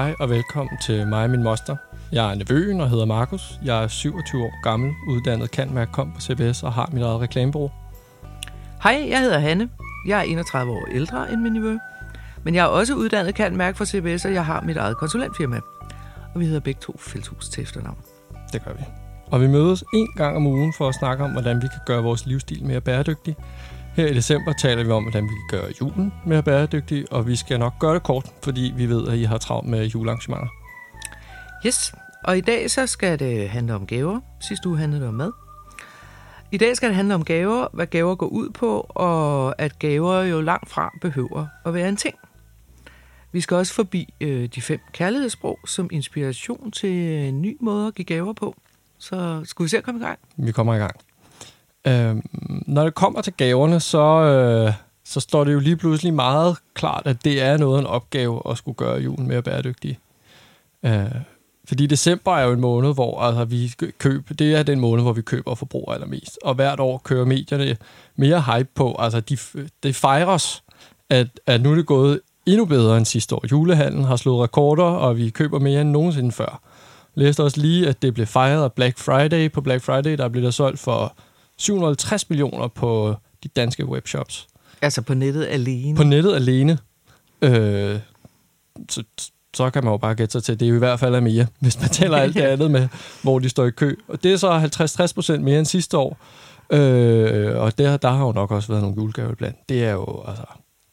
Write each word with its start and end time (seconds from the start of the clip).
Hej 0.00 0.14
og 0.18 0.30
velkommen 0.30 0.78
til 0.78 1.06
mig 1.06 1.24
og 1.24 1.30
min 1.30 1.42
moster. 1.42 1.76
Jeg 2.12 2.30
er 2.30 2.34
nevøen 2.34 2.80
og 2.80 2.90
hedder 2.90 3.04
Markus. 3.04 3.60
Jeg 3.64 3.84
er 3.84 3.88
27 3.88 4.42
år 4.42 4.62
gammel, 4.62 4.92
uddannet 5.08 5.50
kan 5.50 5.74
med 5.74 5.82
at 5.82 5.92
komme 5.92 6.12
på 6.14 6.20
CBS 6.20 6.62
og 6.62 6.72
har 6.72 6.90
mit 6.92 7.02
eget 7.02 7.20
reklamebureau. 7.20 7.70
Hej, 8.82 9.06
jeg 9.08 9.20
hedder 9.20 9.38
Hanne. 9.38 9.68
Jeg 10.06 10.18
er 10.18 10.22
31 10.22 10.72
år 10.72 10.86
ældre 10.92 11.32
end 11.32 11.40
min 11.40 11.52
nevø. 11.52 11.78
Men 12.44 12.54
jeg 12.54 12.62
er 12.62 12.66
også 12.66 12.94
uddannet 12.94 13.34
kan 13.34 13.56
mærke 13.56 13.78
for 13.78 13.84
CBS, 13.84 14.24
og 14.24 14.32
jeg 14.32 14.46
har 14.46 14.60
mit 14.60 14.76
eget 14.76 14.96
konsulentfirma. 14.96 15.60
Og 16.34 16.40
vi 16.40 16.44
hedder 16.44 16.60
begge 16.60 16.80
to 16.80 16.96
Fældshus 16.98 17.48
til 17.48 17.62
efternavn. 17.62 17.98
Det 18.52 18.64
gør 18.64 18.72
vi. 18.72 18.84
Og 19.30 19.40
vi 19.40 19.46
mødes 19.46 19.84
en 19.94 20.08
gang 20.16 20.36
om 20.36 20.46
ugen 20.46 20.72
for 20.78 20.88
at 20.88 20.94
snakke 20.94 21.24
om, 21.24 21.30
hvordan 21.30 21.56
vi 21.56 21.66
kan 21.68 21.80
gøre 21.86 22.02
vores 22.02 22.26
livsstil 22.26 22.64
mere 22.64 22.80
bæredygtig. 22.80 23.36
Her 24.00 24.06
i 24.06 24.14
december 24.14 24.52
taler 24.52 24.84
vi 24.84 24.90
om, 24.90 25.02
hvordan 25.02 25.24
vi 25.24 25.28
kan 25.28 25.58
gøre 25.58 25.72
julen 25.80 26.12
mere 26.26 26.42
bæredygtig, 26.42 27.12
og 27.12 27.26
vi 27.26 27.36
skal 27.36 27.58
nok 27.58 27.78
gøre 27.78 27.94
det 27.94 28.02
kort, 28.02 28.26
fordi 28.42 28.72
vi 28.76 28.86
ved, 28.86 29.08
at 29.08 29.18
I 29.18 29.22
har 29.22 29.38
travlt 29.38 29.68
med 29.68 29.86
julearrangementer. 29.86 30.48
Yes, 31.66 31.94
og 32.24 32.38
i 32.38 32.40
dag 32.40 32.70
så 32.70 32.86
skal 32.86 33.18
det 33.18 33.48
handle 33.48 33.74
om 33.74 33.86
gaver. 33.86 34.20
Sidste 34.40 34.68
uge 34.68 34.78
handlede 34.78 35.00
det 35.00 35.08
om 35.08 35.14
mad. 35.14 35.32
I 36.52 36.56
dag 36.56 36.76
skal 36.76 36.88
det 36.88 36.96
handle 36.96 37.14
om 37.14 37.24
gaver, 37.24 37.66
hvad 37.72 37.86
gaver 37.86 38.14
går 38.14 38.26
ud 38.26 38.50
på, 38.50 38.86
og 38.88 39.54
at 39.62 39.78
gaver 39.78 40.22
jo 40.22 40.40
langt 40.40 40.68
fra 40.68 40.92
behøver 41.00 41.46
at 41.64 41.74
være 41.74 41.88
en 41.88 41.96
ting. 41.96 42.14
Vi 43.32 43.40
skal 43.40 43.56
også 43.56 43.74
forbi 43.74 44.14
øh, 44.20 44.48
de 44.54 44.62
fem 44.62 44.80
kærlighedssprog 44.92 45.58
som 45.66 45.88
inspiration 45.92 46.70
til 46.70 46.90
en 47.28 47.42
ny 47.42 47.56
måde 47.60 47.86
at 47.86 47.94
give 47.94 48.04
gaver 48.04 48.32
på. 48.32 48.56
Så 48.98 49.42
skal 49.44 49.62
vi 49.64 49.68
se 49.68 49.78
at 49.78 49.84
komme 49.84 50.00
i 50.00 50.04
gang. 50.04 50.18
Vi 50.36 50.52
kommer 50.52 50.74
i 50.74 50.78
gang. 50.78 50.96
Øhm, 51.86 52.22
når 52.66 52.84
det 52.84 52.94
kommer 52.94 53.20
til 53.22 53.32
gaverne, 53.32 53.80
så, 53.80 54.02
øh, 54.02 54.72
så 55.04 55.20
står 55.20 55.44
det 55.44 55.52
jo 55.52 55.58
lige 55.58 55.76
pludselig 55.76 56.14
meget 56.14 56.56
klart, 56.74 57.02
at 57.04 57.24
det 57.24 57.42
er 57.42 57.56
noget 57.56 57.76
af 57.76 57.80
en 57.80 57.86
opgave 57.86 58.42
at 58.50 58.58
skulle 58.58 58.76
gøre 58.76 59.00
julen 59.00 59.28
mere 59.28 59.42
bæredygtig. 59.42 59.98
Øh, 60.84 61.14
fordi 61.68 61.86
december 61.86 62.36
er 62.36 62.44
jo 62.44 62.52
en 62.52 62.60
måned, 62.60 62.94
hvor 62.94 63.20
altså, 63.20 63.44
vi 63.44 63.74
køber, 63.98 64.34
det 64.34 64.54
er 64.54 64.62
den 64.62 64.80
måned, 64.80 65.02
hvor 65.04 65.12
vi 65.12 65.22
køber 65.22 65.50
og 65.50 65.58
forbruger 65.58 65.92
allermest. 65.94 66.38
Og 66.44 66.54
hvert 66.54 66.80
år 66.80 66.98
kører 66.98 67.24
medierne 67.24 67.76
mere 68.16 68.42
hype 68.42 68.68
på, 68.74 68.96
altså 68.98 69.20
de, 69.20 69.36
det 69.82 69.96
fejres, 69.96 70.62
at, 71.10 71.26
at 71.46 71.62
nu 71.62 71.70
er 71.70 71.74
det 71.74 71.86
gået 71.86 72.20
endnu 72.46 72.64
bedre 72.64 72.96
end 72.96 73.06
sidste 73.06 73.34
år. 73.34 73.44
Julehandlen 73.50 74.04
har 74.04 74.16
slået 74.16 74.42
rekorder, 74.42 74.84
og 74.84 75.16
vi 75.16 75.30
køber 75.30 75.58
mere 75.58 75.80
end 75.80 75.90
nogensinde 75.90 76.32
før. 76.32 76.60
Jeg 77.16 77.24
læste 77.24 77.44
også 77.44 77.60
lige, 77.60 77.88
at 77.88 78.02
det 78.02 78.14
blev 78.14 78.26
fejret 78.26 78.64
af 78.64 78.72
Black 78.72 78.98
Friday. 78.98 79.52
På 79.52 79.60
Black 79.60 79.82
Friday, 79.82 80.18
der 80.18 80.28
blev 80.28 80.42
der 80.42 80.50
solgt 80.50 80.78
for 80.78 81.16
750 81.60 82.30
millioner 82.30 82.68
på 82.68 83.16
de 83.42 83.48
danske 83.48 83.86
webshops. 83.86 84.46
Altså 84.82 85.02
på 85.02 85.14
nettet 85.14 85.46
alene? 85.46 85.96
På 85.96 86.02
nettet 86.02 86.34
alene. 86.34 86.78
Øh, 87.42 87.98
så, 88.88 89.02
så 89.54 89.70
kan 89.70 89.84
man 89.84 89.92
jo 89.92 89.96
bare 89.96 90.14
gætte 90.14 90.32
sig 90.32 90.42
til, 90.42 90.52
at 90.52 90.60
det 90.60 90.66
er 90.66 90.70
jo 90.70 90.76
i 90.76 90.78
hvert 90.78 91.00
fald 91.00 91.14
er 91.14 91.20
mere, 91.20 91.46
hvis 91.60 91.80
man 91.80 91.88
tæller 91.88 92.18
alt 92.18 92.34
det 92.34 92.40
andet 92.42 92.70
med, 92.70 92.88
hvor 93.22 93.38
de 93.38 93.48
står 93.48 93.66
i 93.66 93.70
kø. 93.70 93.96
Og 94.08 94.22
det 94.22 94.32
er 94.32 94.36
så 94.36 95.06
50-60 95.08 95.14
procent 95.14 95.44
mere 95.44 95.58
end 95.58 95.66
sidste 95.66 95.98
år. 95.98 96.18
Øh, 96.70 97.56
og 97.56 97.78
der, 97.78 97.96
der 97.96 98.10
har 98.10 98.26
jo 98.26 98.32
nok 98.32 98.50
også 98.50 98.68
været 98.68 98.82
nogle 98.82 98.96
julegaver 98.96 99.34
blandt. 99.34 99.68
Det 99.68 99.84
er 99.84 99.92
jo, 99.92 100.24
altså, 100.28 100.44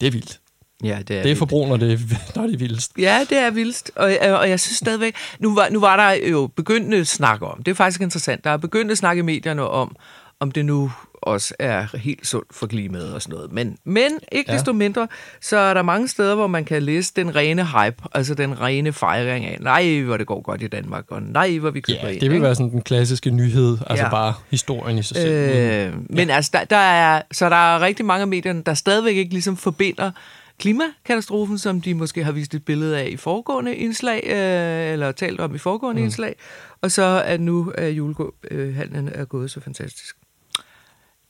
det 0.02 0.08
er 0.08 0.12
vildt. 0.12 0.40
Ja, 0.84 1.00
det 1.08 1.18
er, 1.18 1.24
det 1.24 1.32
er 1.32 1.36
forbrug, 1.36 1.68
når 1.68 1.78
det, 1.78 1.94
er, 1.94 1.98
når 2.36 2.44
det 2.44 2.54
er 2.54 2.58
vildest. 2.58 2.92
Ja, 2.98 3.26
det 3.30 3.38
er 3.38 3.52
vildest. 3.52 3.92
Og, 3.96 4.12
og 4.22 4.50
jeg 4.50 4.60
synes 4.60 4.78
stadigvæk... 4.78 5.16
Nu 5.40 5.56
var, 5.56 5.70
nu 5.70 5.80
var 5.80 5.96
der 5.96 6.30
jo 6.30 6.50
begyndende 6.56 7.06
snak 7.06 7.42
om, 7.42 7.64
det 7.64 7.72
er 7.72 7.76
faktisk 7.76 8.02
interessant, 8.02 8.44
der 8.44 8.50
er 8.50 8.58
begyndende 8.58 8.96
snak 8.96 9.18
i 9.18 9.22
medierne 9.22 9.68
om, 9.68 9.96
om 10.40 10.52
det 10.52 10.66
nu 10.66 10.92
også 11.22 11.54
er 11.60 11.98
helt 11.98 12.28
sundt 12.28 12.56
for 12.56 12.68
klimaet 12.68 13.14
og 13.14 13.22
sådan 13.22 13.36
noget. 13.36 13.52
Men, 13.52 13.78
men 13.84 14.12
ikke 14.32 14.52
ja. 14.52 14.58
desto 14.58 14.74
mindre, 14.74 15.08
så 15.42 15.58
er 15.58 15.74
der 15.74 15.82
mange 15.82 16.08
steder, 16.08 16.36
hvor 16.36 16.48
man 16.48 16.66
kan 16.66 16.84
læse 16.84 17.14
den 17.16 17.36
rene 17.36 17.66
hype, 17.66 18.04
altså 18.14 18.34
den 18.34 18.62
rene 18.62 18.94
fejring 18.94 19.46
af, 19.46 19.58
nej, 19.62 20.02
hvor 20.02 20.18
det 20.18 20.28
går 20.28 20.42
godt 20.42 20.62
i 20.62 20.68
Danmark, 20.68 21.12
og 21.12 21.22
nej, 21.22 21.58
hvor 21.58 21.70
vi 21.70 21.82
køber 21.82 22.00
ja, 22.04 22.08
ind. 22.08 22.20
det 22.20 22.30
vil 22.30 22.36
ikke? 22.36 22.44
være 22.44 22.56
sådan 22.56 22.72
den 22.72 22.82
klassiske 22.82 23.32
nyhed, 23.32 23.78
altså 23.88 24.06
ja. 24.06 24.10
bare 24.10 24.34
historien 24.50 24.98
i 24.98 25.04
sig 25.04 25.18
selv. 25.18 25.34
Øh, 25.34 25.56
ja. 25.56 25.92
Men 26.10 26.30
altså, 26.30 26.52
der, 26.54 26.64
der 26.64 26.78
er, 26.78 27.22
så 27.32 27.50
der 27.50 27.76
er 27.76 27.82
rigtig 27.82 28.06
mange 28.06 28.22
af 28.22 28.28
medierne, 28.28 28.62
der 28.66 28.74
stadigvæk 28.74 29.16
ikke 29.16 29.32
ligesom 29.32 29.58
forbinder 29.58 30.12
klimakatastrofen, 30.60 31.58
som 31.58 31.82
de 31.82 31.94
måske 31.94 32.24
har 32.24 32.32
vist 32.32 32.54
et 32.54 32.66
billede 32.66 33.00
af 33.00 33.08
i 33.12 33.18
foregående 33.18 33.76
indslag, 33.76 34.24
øh, 34.26 34.94
eller 34.94 35.12
talt 35.12 35.40
om 35.40 35.56
i 35.56 35.58
foregående 35.58 36.02
mm. 36.02 36.06
indslag, 36.06 36.36
og 36.82 36.92
så 36.92 37.24
at 37.26 37.42
nu 37.42 37.74
er 37.78 37.88
julehandlen 37.88 39.10
er 39.14 39.26
gået 39.26 39.52
så 39.52 39.60
fantastisk. 39.60 40.18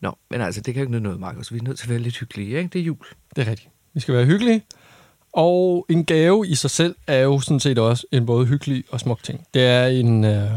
Nå, 0.01 0.17
men 0.29 0.41
altså, 0.41 0.61
det 0.61 0.73
kan 0.73 0.83
jo 0.83 0.87
ikke 0.89 0.99
noget, 0.99 1.19
Markus. 1.19 1.53
Vi 1.53 1.57
er 1.57 1.63
nødt 1.63 1.77
til 1.77 1.85
at 1.85 1.89
være 1.89 1.99
lidt 1.99 2.17
hyggelige, 2.17 2.57
ikke? 2.57 2.69
Det 2.73 2.81
er 2.81 2.83
jul. 2.83 2.97
Det 3.35 3.47
er 3.47 3.51
rigtigt. 3.51 3.69
Vi 3.93 3.99
skal 3.99 4.15
være 4.15 4.25
hyggelige. 4.25 4.63
Og 5.33 5.85
en 5.89 6.05
gave 6.05 6.47
i 6.47 6.55
sig 6.55 6.69
selv 6.69 6.95
er 7.07 7.19
jo 7.19 7.39
sådan 7.39 7.59
set 7.59 7.79
også 7.79 8.05
en 8.11 8.25
både 8.25 8.45
hyggelig 8.45 8.83
og 8.91 8.99
smuk 8.99 9.23
ting. 9.23 9.45
Det 9.53 9.61
er 9.65 9.87
en, 9.87 10.23
øh, 10.23 10.51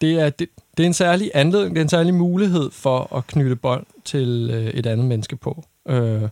det 0.00 0.20
er, 0.20 0.30
det, 0.30 0.48
det 0.76 0.82
er 0.82 0.86
en 0.86 0.94
særlig 0.94 1.30
anledning, 1.34 1.74
det 1.74 1.80
er 1.80 1.84
en 1.84 1.88
særlig 1.88 2.14
mulighed 2.14 2.70
for 2.70 3.16
at 3.16 3.26
knytte 3.26 3.56
bånd 3.56 3.86
til 4.04 4.50
øh, 4.52 4.66
et 4.66 4.86
andet 4.86 5.06
menneske 5.06 5.36
på. 5.36 5.64
Øh, 5.88 6.22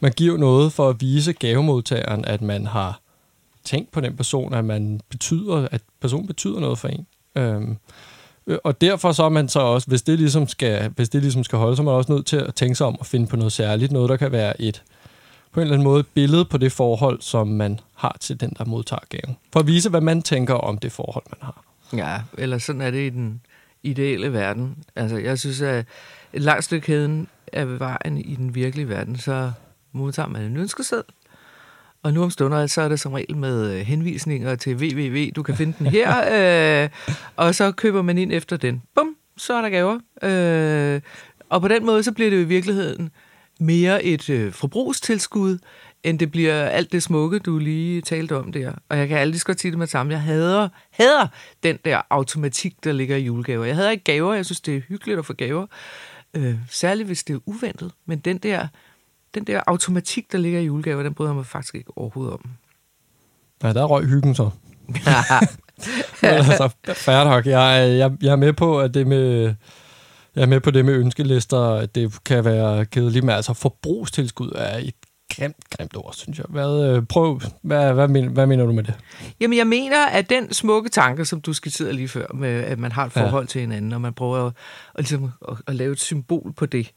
man 0.00 0.12
giver 0.12 0.38
noget 0.38 0.72
for 0.72 0.88
at 0.88 1.00
vise 1.00 1.32
gavemodtageren, 1.32 2.24
at 2.24 2.42
man 2.42 2.66
har 2.66 3.00
tænkt 3.64 3.92
på 3.92 4.00
den 4.00 4.16
person, 4.16 4.54
at 4.54 4.64
man 4.64 5.00
betyder, 5.08 5.68
at 5.70 5.82
personen 6.00 6.26
betyder 6.26 6.60
noget 6.60 6.78
for 6.78 6.88
en. 6.88 7.06
Øh, 7.36 7.62
Øh, 8.46 8.58
og 8.64 8.80
derfor 8.80 9.12
så 9.12 9.24
er 9.24 9.28
man 9.28 9.48
så 9.48 9.60
også, 9.60 9.88
hvis 9.88 10.02
det 10.02 10.18
ligesom 10.18 10.48
skal, 10.48 10.88
hvis 10.96 11.08
det 11.08 11.22
ligesom 11.22 11.44
skal 11.44 11.58
holde, 11.58 11.76
så 11.76 11.82
er 11.82 11.84
man 11.84 11.94
også 11.94 12.12
nødt 12.12 12.26
til 12.26 12.36
at 12.36 12.54
tænke 12.54 12.74
sig 12.74 12.86
om 12.86 12.96
at 13.00 13.06
finde 13.06 13.26
på 13.26 13.36
noget 13.36 13.52
særligt, 13.52 13.92
noget 13.92 14.08
der 14.08 14.16
kan 14.16 14.32
være 14.32 14.60
et 14.60 14.82
på 15.52 15.60
en 15.60 15.62
eller 15.62 15.74
anden 15.74 15.84
måde 15.84 16.02
billede 16.02 16.44
på 16.44 16.58
det 16.58 16.72
forhold, 16.72 17.20
som 17.20 17.48
man 17.48 17.80
har 17.94 18.16
til 18.20 18.40
den, 18.40 18.54
der 18.58 18.64
modtager 18.64 19.00
gaven. 19.08 19.36
For 19.52 19.60
at 19.60 19.66
vise, 19.66 19.90
hvad 19.90 20.00
man 20.00 20.22
tænker 20.22 20.54
om 20.54 20.78
det 20.78 20.92
forhold, 20.92 21.24
man 21.30 21.38
har. 21.42 21.64
Ja, 21.96 22.22
eller 22.38 22.58
sådan 22.58 22.80
er 22.80 22.90
det 22.90 23.06
i 23.06 23.10
den 23.10 23.40
ideelle 23.82 24.32
verden. 24.32 24.76
Altså, 24.96 25.16
jeg 25.16 25.38
synes, 25.38 25.60
at 25.60 25.86
et 26.32 26.42
langt 26.42 26.64
stykke 26.64 26.84
kæden 26.84 27.28
af 27.52 27.80
vejen 27.80 28.18
i 28.18 28.34
den 28.34 28.54
virkelige 28.54 28.88
verden, 28.88 29.18
så 29.18 29.52
modtager 29.92 30.28
man 30.28 30.42
en 30.42 30.56
ønskeseddel, 30.56 31.04
og 32.02 32.12
nu 32.12 32.22
om 32.22 32.30
stunder, 32.30 32.66
så 32.66 32.82
er 32.82 32.88
det 32.88 33.00
som 33.00 33.12
regel 33.12 33.36
med 33.36 33.72
øh, 33.72 33.80
henvisninger 33.80 34.54
til 34.54 34.76
www. 34.76 35.30
Du 35.36 35.42
kan 35.42 35.56
finde 35.56 35.74
den 35.78 35.86
her, 35.86 36.14
øh, 36.84 36.88
og 37.36 37.54
så 37.54 37.72
køber 37.72 38.02
man 38.02 38.18
ind 38.18 38.32
efter 38.32 38.56
den. 38.56 38.82
Bum, 38.94 39.16
så 39.36 39.54
er 39.54 39.62
der 39.62 39.68
gaver. 39.68 39.98
Øh, 40.22 41.00
og 41.48 41.60
på 41.60 41.68
den 41.68 41.86
måde, 41.86 42.02
så 42.02 42.12
bliver 42.12 42.30
det 42.30 42.36
jo 42.36 42.42
i 42.42 42.48
virkeligheden 42.48 43.10
mere 43.60 44.04
et 44.04 44.30
øh, 44.30 44.52
forbrugstilskud, 44.52 45.58
end 46.02 46.18
det 46.18 46.30
bliver 46.30 46.64
alt 46.64 46.92
det 46.92 47.02
smukke, 47.02 47.38
du 47.38 47.58
lige 47.58 48.00
talte 48.00 48.36
om 48.36 48.52
der. 48.52 48.72
Og 48.88 48.98
jeg 48.98 49.08
kan 49.08 49.18
aldrig 49.18 49.40
godt 49.40 49.60
sige 49.60 49.70
det 49.70 49.78
med 49.78 49.86
samme. 49.86 50.12
Jeg 50.12 50.22
hader, 50.22 50.68
hader 50.90 51.26
den 51.62 51.78
der 51.84 52.02
automatik, 52.10 52.84
der 52.84 52.92
ligger 52.92 53.16
i 53.16 53.22
julegaver. 53.22 53.64
Jeg 53.64 53.76
hader 53.76 53.90
ikke 53.90 54.04
gaver. 54.04 54.34
Jeg 54.34 54.44
synes, 54.44 54.60
det 54.60 54.76
er 54.76 54.80
hyggeligt 54.88 55.18
at 55.18 55.26
få 55.26 55.32
gaver. 55.32 55.66
Øh, 56.34 56.54
særligt 56.70 57.06
hvis 57.06 57.24
det 57.24 57.34
er 57.34 57.38
uventet. 57.46 57.92
Men 58.06 58.18
den 58.18 58.38
der 58.38 58.68
den 59.34 59.44
der 59.44 59.60
automatik, 59.66 60.32
der 60.32 60.38
ligger 60.38 60.60
i 60.60 60.64
julegaver, 60.64 61.02
den 61.02 61.14
bryder 61.14 61.30
jeg 61.30 61.36
mig 61.36 61.46
faktisk 61.46 61.74
ikke 61.74 61.98
overhovedet 61.98 62.34
om. 62.34 62.50
Ja, 63.62 63.72
der 63.72 63.84
røg 63.84 64.06
hyggen 64.06 64.34
så. 64.34 64.50
altså, 66.22 66.70
fair 66.94 67.24
nok. 67.24 67.46
Jeg, 67.46 67.98
jeg, 67.98 68.12
jeg 68.22 68.32
er 68.32 68.36
med 68.36 68.52
på, 68.52 68.80
at 68.80 68.94
det 68.94 69.06
med... 69.06 69.54
Jeg 70.36 70.42
er 70.42 70.46
med 70.46 70.60
på 70.60 70.70
det 70.70 70.84
med 70.84 70.94
ønskelister, 70.94 71.58
at 71.58 71.94
det 71.94 72.24
kan 72.24 72.44
være 72.44 72.84
kedeligt, 72.84 73.24
men 73.24 73.34
altså 73.34 73.54
forbrugstilskud 73.54 74.52
er 74.54 74.78
et 74.78 74.94
grimt, 75.36 75.56
grimt 75.70 75.96
ord, 75.96 76.12
synes 76.16 76.38
jeg. 76.38 76.46
Hvad, 76.48 76.84
øh, 76.84 77.02
prøv, 77.06 77.40
hvad, 77.62 77.92
hvad, 77.92 78.08
mener, 78.08 78.28
hvad 78.28 78.46
mener 78.46 78.66
du 78.66 78.72
med 78.72 78.84
det? 78.84 78.94
Jamen, 79.40 79.58
jeg 79.58 79.66
mener, 79.66 80.06
at 80.06 80.30
den 80.30 80.52
smukke 80.52 80.90
tanke, 80.90 81.24
som 81.24 81.40
du 81.40 81.52
skitserede 81.52 81.92
lige 81.92 82.08
før, 82.08 82.26
med 82.34 82.48
at 82.48 82.78
man 82.78 82.92
har 82.92 83.06
et 83.06 83.12
forhold 83.12 83.44
ja. 83.44 83.48
til 83.48 83.60
hinanden, 83.60 83.92
og 83.92 84.00
man 84.00 84.12
prøver 84.12 84.46
at, 84.46 84.52
at, 84.94 85.00
ligesom, 85.00 85.30
at, 85.48 85.56
at 85.66 85.74
lave 85.74 85.92
et 85.92 86.00
symbol 86.00 86.52
på 86.56 86.66
det, 86.66 86.92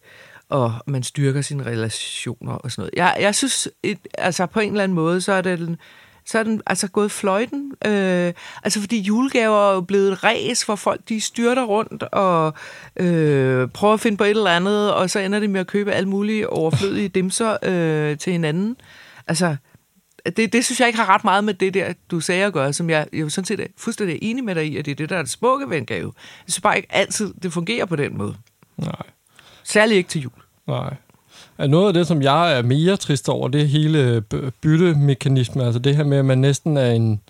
og 0.50 0.74
man 0.88 1.04
styrker 1.04 1.42
sine 1.42 1.66
relationer 1.66 2.54
og 2.54 2.72
sådan 2.72 2.82
noget. 2.82 2.94
Jeg, 2.96 3.18
jeg 3.20 3.36
synes, 3.36 3.70
et, 3.84 4.00
altså 4.18 4.46
på 4.46 4.60
en 4.60 4.72
eller 4.72 4.84
anden 4.84 4.96
måde, 4.96 5.22
så 5.22 5.32
er 5.32 5.42
det 5.42 5.78
så 6.26 6.40
er 6.40 6.44
den 6.44 6.62
altså 6.66 6.88
gået 6.88 7.12
fløjten. 7.12 7.72
Øh, 7.86 8.34
altså 8.64 8.80
fordi 8.80 9.00
julegaver 9.00 9.70
er 9.70 9.74
jo 9.74 9.82
blevet 9.82 10.12
et 10.12 10.24
ræs, 10.24 10.64
hvor 10.64 10.76
folk 10.76 11.02
de 11.10 11.22
styrter 11.22 11.64
rundt 11.64 12.04
og 12.04 12.54
øh, 12.96 13.68
prøver 13.68 13.94
at 13.94 14.00
finde 14.00 14.18
på 14.18 14.24
et 14.24 14.30
eller 14.30 14.52
andet, 14.52 14.94
og 14.94 15.10
så 15.10 15.20
ender 15.20 15.40
det 15.40 15.50
med 15.50 15.60
at 15.60 15.68
købe 15.68 15.92
alle 15.92 16.10
mulige 16.10 16.50
overflødige 16.50 17.08
dimser 17.20 17.58
øh, 17.64 18.18
til 18.18 18.32
hinanden. 18.32 18.76
Altså, 19.28 19.56
det, 20.38 20.54
det 20.54 20.66
synes 20.66 20.80
jeg 20.80 20.88
ikke 20.88 21.00
har 21.00 21.14
ret 21.14 21.24
meget 21.24 21.44
med 21.44 21.54
det 21.54 21.74
der, 21.74 21.94
du 22.12 22.20
sagde 22.20 22.46
at 22.46 22.54
gøre, 22.54 22.74
som 22.74 22.90
jeg 22.90 23.08
jo 23.14 23.30
sådan 23.30 23.46
set 23.46 23.60
er 23.60 23.68
fuldstændig 23.78 24.20
enig 24.22 24.44
med 24.44 24.56
dig 24.56 24.66
i, 24.66 24.78
at 24.78 24.86
det 24.86 24.92
er 24.92 24.96
det, 24.96 25.10
der 25.10 25.18
er 25.18 25.22
det 25.22 25.32
smukke 25.32 25.70
ved 25.70 25.78
en 25.78 25.86
gave. 25.86 26.14
Jeg 26.16 26.52
synes 26.52 26.62
bare 26.62 26.78
ikke 26.78 26.88
altid, 26.92 27.34
det 27.44 27.54
fungerer 27.54 27.86
på 27.86 27.96
den 27.96 28.18
måde. 28.18 28.36
Nej. 28.78 29.15
Særligt 29.66 29.98
ikke 29.98 30.10
til 30.10 30.22
jul. 30.22 30.32
Nej. 30.68 30.94
Er 31.58 31.68
noget 31.68 31.88
af 31.88 31.94
det, 31.94 32.08
som 32.08 32.22
jeg 32.22 32.58
er 32.58 32.62
mere 32.62 32.98
trist 32.98 33.30
over, 33.30 33.48
det 33.48 33.62
er 33.62 33.66
hele 33.66 34.22
byttemekanismen. 34.62 35.66
Altså 35.66 35.80
det 35.80 35.96
her 35.96 36.04
med, 36.04 36.18
at 36.18 36.26
man 36.26 36.38
næsten 36.38 36.78
er 36.78 36.92
en, 36.92 37.22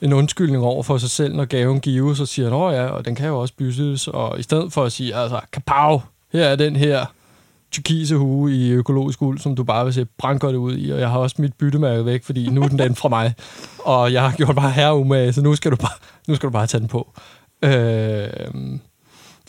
en 0.00 0.12
undskyldning 0.12 0.62
over 0.62 0.82
for 0.82 0.98
sig 0.98 1.10
selv, 1.10 1.34
når 1.34 1.44
gaven 1.44 1.80
gives, 1.80 2.20
og 2.20 2.28
siger, 2.28 2.68
at 2.68 2.74
ja, 2.74 2.86
og 2.86 3.04
den 3.04 3.14
kan 3.14 3.28
jo 3.28 3.38
også 3.38 3.54
byttes. 3.54 4.08
Og 4.08 4.38
i 4.38 4.42
stedet 4.42 4.72
for 4.72 4.84
at 4.84 4.92
sige, 4.92 5.14
altså, 5.14 5.40
kapav, 5.52 6.02
her 6.32 6.44
er 6.44 6.56
den 6.56 6.76
her, 6.76 7.06
turkise 7.72 8.16
hue 8.16 8.52
i 8.54 8.70
økologisk 8.70 9.22
uld, 9.22 9.38
som 9.38 9.56
du 9.56 9.64
bare 9.64 9.84
vil 9.84 9.94
se 9.94 10.04
brandgodt 10.04 10.56
ud 10.56 10.76
i, 10.78 10.90
og 10.90 11.00
jeg 11.00 11.10
har 11.10 11.18
også 11.18 11.36
mit 11.38 11.54
byttemærke 11.54 12.06
væk, 12.06 12.24
fordi 12.24 12.48
nu 12.48 12.62
er 12.62 12.68
den 12.68 12.78
den 12.78 12.94
fra 12.94 13.08
mig, 13.08 13.34
og 13.78 14.12
jeg 14.12 14.22
har 14.22 14.36
gjort 14.36 14.56
bare 14.56 14.70
herre 14.70 14.96
umage, 14.96 15.32
så 15.32 15.42
nu 15.42 15.54
skal 15.54 15.70
du 15.70 15.76
bare, 15.76 15.98
nu 16.28 16.34
skal 16.34 16.46
du 16.46 16.52
bare 16.52 16.66
tage 16.66 16.80
den 16.80 16.88
på. 16.88 17.12
Øh, 17.62 18.28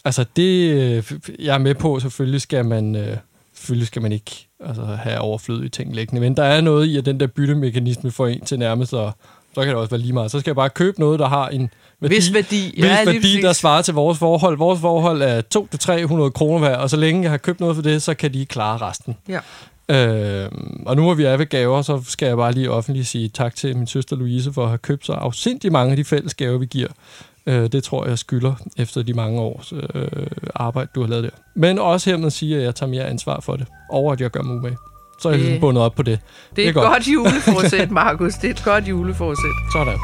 altså 0.05 0.25
det, 0.35 1.21
jeg 1.39 1.53
er 1.53 1.59
med 1.59 1.75
på, 1.75 1.99
selvfølgelig 1.99 2.41
skal 2.41 2.65
man, 2.65 2.95
øh, 2.95 3.17
selvfølgelig 3.53 3.87
skal 3.87 4.01
man 4.01 4.11
ikke 4.11 4.47
altså, 4.65 4.85
have 4.85 5.19
overflødige 5.19 5.69
ting 5.69 5.95
liggende, 5.95 6.21
men 6.21 6.37
der 6.37 6.43
er 6.43 6.61
noget 6.61 6.85
i, 6.85 6.97
at 6.97 7.05
den 7.05 7.19
der 7.19 7.27
byttemekanisme 7.27 8.11
får 8.11 8.27
en 8.27 8.41
til 8.41 8.59
nærmest, 8.59 8.93
og 8.93 9.13
så 9.55 9.61
kan 9.61 9.67
det 9.69 9.75
også 9.75 9.89
være 9.89 10.01
lige 10.01 10.13
meget. 10.13 10.31
Så 10.31 10.39
skal 10.39 10.51
jeg 10.51 10.55
bare 10.55 10.69
købe 10.69 10.99
noget, 10.99 11.19
der 11.19 11.27
har 11.27 11.49
en 11.49 11.69
værdi, 11.99 12.15
Vis 12.15 12.33
værdi. 12.33 12.73
vis 12.75 12.83
Ja, 12.85 13.05
værdi 13.05 13.41
der 13.41 13.53
svarer 13.53 13.81
til 13.81 13.93
vores 13.93 14.17
forhold. 14.17 14.57
Vores 14.57 14.79
forhold 14.79 15.21
er 15.21 15.41
200-300 16.27 16.29
kroner 16.29 16.59
hver, 16.59 16.77
og 16.77 16.89
så 16.89 16.97
længe 16.97 17.21
jeg 17.23 17.31
har 17.31 17.37
købt 17.37 17.59
noget 17.59 17.75
for 17.75 17.83
det, 17.83 18.01
så 18.01 18.13
kan 18.13 18.33
de 18.33 18.45
klare 18.45 18.77
resten. 18.77 19.17
Ja. 19.29 19.39
Øh, 19.89 20.51
og 20.85 20.95
nu 20.95 21.01
hvor 21.01 21.13
vi 21.13 21.23
er 21.23 21.37
ved 21.37 21.45
gaver, 21.45 21.81
så 21.81 22.01
skal 22.07 22.25
jeg 22.25 22.37
bare 22.37 22.51
lige 22.51 22.71
offentligt 22.71 23.07
sige 23.07 23.29
tak 23.29 23.55
til 23.55 23.77
min 23.77 23.87
søster 23.87 24.15
Louise 24.15 24.53
for 24.53 24.63
at 24.63 24.69
have 24.69 24.77
købt 24.77 25.05
så 25.05 25.13
afsindig 25.13 25.71
mange 25.71 25.91
af 25.91 25.97
de 25.97 26.03
fælles 26.03 26.33
gaver, 26.33 26.57
vi 26.57 26.65
giver. 26.65 26.87
Øh, 27.47 27.71
det 27.71 27.83
tror 27.83 28.05
jeg 28.07 28.19
skylder 28.19 28.53
efter 28.77 29.03
de 29.03 29.13
mange 29.13 29.39
års 29.41 29.73
øh, 29.73 30.07
arbejde, 30.55 30.89
du 30.95 31.01
har 31.01 31.07
lavet 31.07 31.23
der. 31.23 31.29
Men 31.55 31.79
også 31.79 32.09
hermed 32.09 32.29
sige, 32.31 32.57
at 32.57 32.63
jeg 32.63 32.75
tager 32.75 32.89
mere 32.89 33.03
ansvar 33.05 33.39
for 33.39 33.55
det, 33.55 33.67
over 33.89 34.13
at 34.13 34.21
jeg 34.21 34.29
gør 34.31 34.41
mig 34.41 34.55
umage. 34.55 34.77
Så 35.21 35.27
er 35.29 35.31
jeg 35.33 35.39
Det- 35.39 35.45
ligesom 35.45 35.61
bundet 35.61 35.83
op 35.83 35.95
på 35.95 36.03
det. 36.03 36.19
Det 36.55 36.65
er 36.65 36.69
et 36.69 36.73
godt. 36.75 36.87
godt 36.87 37.07
juleforsæt, 37.07 37.91
Markus. 37.91 38.33
Det 38.33 38.47
er 38.47 38.53
et 38.53 38.63
godt 38.65 38.87
juleforsæt. 38.87 39.55
Sådan. 39.73 39.97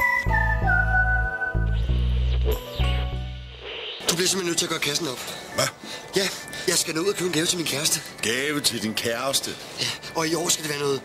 Du 4.09 4.15
bliver 4.15 4.27
simpelthen 4.27 4.45
nødt 4.49 4.57
til 4.57 4.65
at 4.65 4.69
gøre 4.69 4.79
kassen 4.79 5.07
op. 5.13 5.21
Hvad? 5.55 5.69
Ja, 6.15 6.25
jeg 6.67 6.75
skal 6.81 6.95
nå 6.95 7.01
ud 7.01 7.07
og 7.07 7.15
købe 7.15 7.27
en 7.27 7.33
gave 7.33 7.45
til 7.45 7.57
min 7.57 7.67
kæreste. 7.67 7.97
Gave 8.21 8.59
til 8.59 8.83
din 8.83 8.93
kæreste. 8.93 9.51
Ja, 9.81 9.87
og 10.19 10.27
i 10.27 10.35
år 10.35 10.47
skal 10.49 10.63
det 10.63 10.71
være 10.73 10.79
noget 10.87 10.99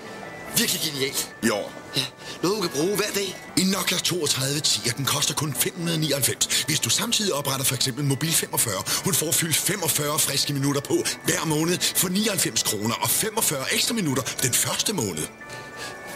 virkelig 0.58 0.80
genialt. 0.86 1.20
I 1.46 1.50
år. 1.50 1.68
Ja, 1.96 2.06
noget 2.42 2.56
du 2.56 2.62
kan 2.68 2.70
bruge 2.78 2.96
hver 2.96 3.12
dag. 3.14 3.28
En 3.60 3.66
Nokia 3.66 3.98
3210, 3.98 4.90
og 4.90 4.96
den 4.96 5.04
koster 5.04 5.34
kun 5.34 5.54
599. 5.54 6.62
Hvis 6.68 6.80
du 6.80 6.90
samtidig 6.90 7.32
opretter 7.34 7.64
for 7.64 7.74
eksempel 7.74 8.04
Mobil 8.04 8.32
45, 8.32 8.74
hun 9.04 9.14
får 9.14 9.32
fyldt 9.32 9.56
45 9.56 10.18
friske 10.18 10.52
minutter 10.52 10.80
på 10.80 10.96
hver 11.24 11.44
måned 11.44 11.76
for 12.00 12.08
99 12.08 12.62
kroner 12.62 12.94
og 12.94 13.10
45 13.10 13.74
ekstra 13.74 13.94
minutter 13.94 14.22
den 14.42 14.52
første 14.52 14.92
måned. 14.94 15.26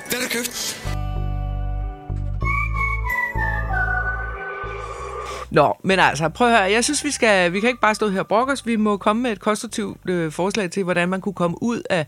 Hvad 0.09 0.19
er 0.19 0.23
der 0.23 0.29
købt? 0.29 0.51
Nå, 5.51 5.77
men 5.85 5.99
altså, 5.99 6.29
prøv 6.29 6.49
at 6.49 6.59
høre. 6.59 6.73
Jeg 6.73 6.85
synes, 6.85 7.05
vi 7.05 7.11
skal, 7.11 7.53
vi 7.53 7.61
kan 7.61 7.69
ikke 7.69 7.81
bare 7.81 7.95
stå 7.95 8.09
her 8.09 8.21
og 8.21 8.27
brokke 8.27 8.53
os. 8.53 8.67
Vi 8.67 8.77
må 8.77 8.97
komme 8.97 9.23
med 9.23 9.33
et 9.33 9.41
konstruktivt 9.41 10.11
øh, 10.11 10.33
forslag 10.33 10.71
til, 10.71 10.85
hvordan 10.85 11.09
man 11.09 11.21
kunne 11.21 11.35
komme 11.35 11.63
ud 11.63 11.83
af, 11.91 12.07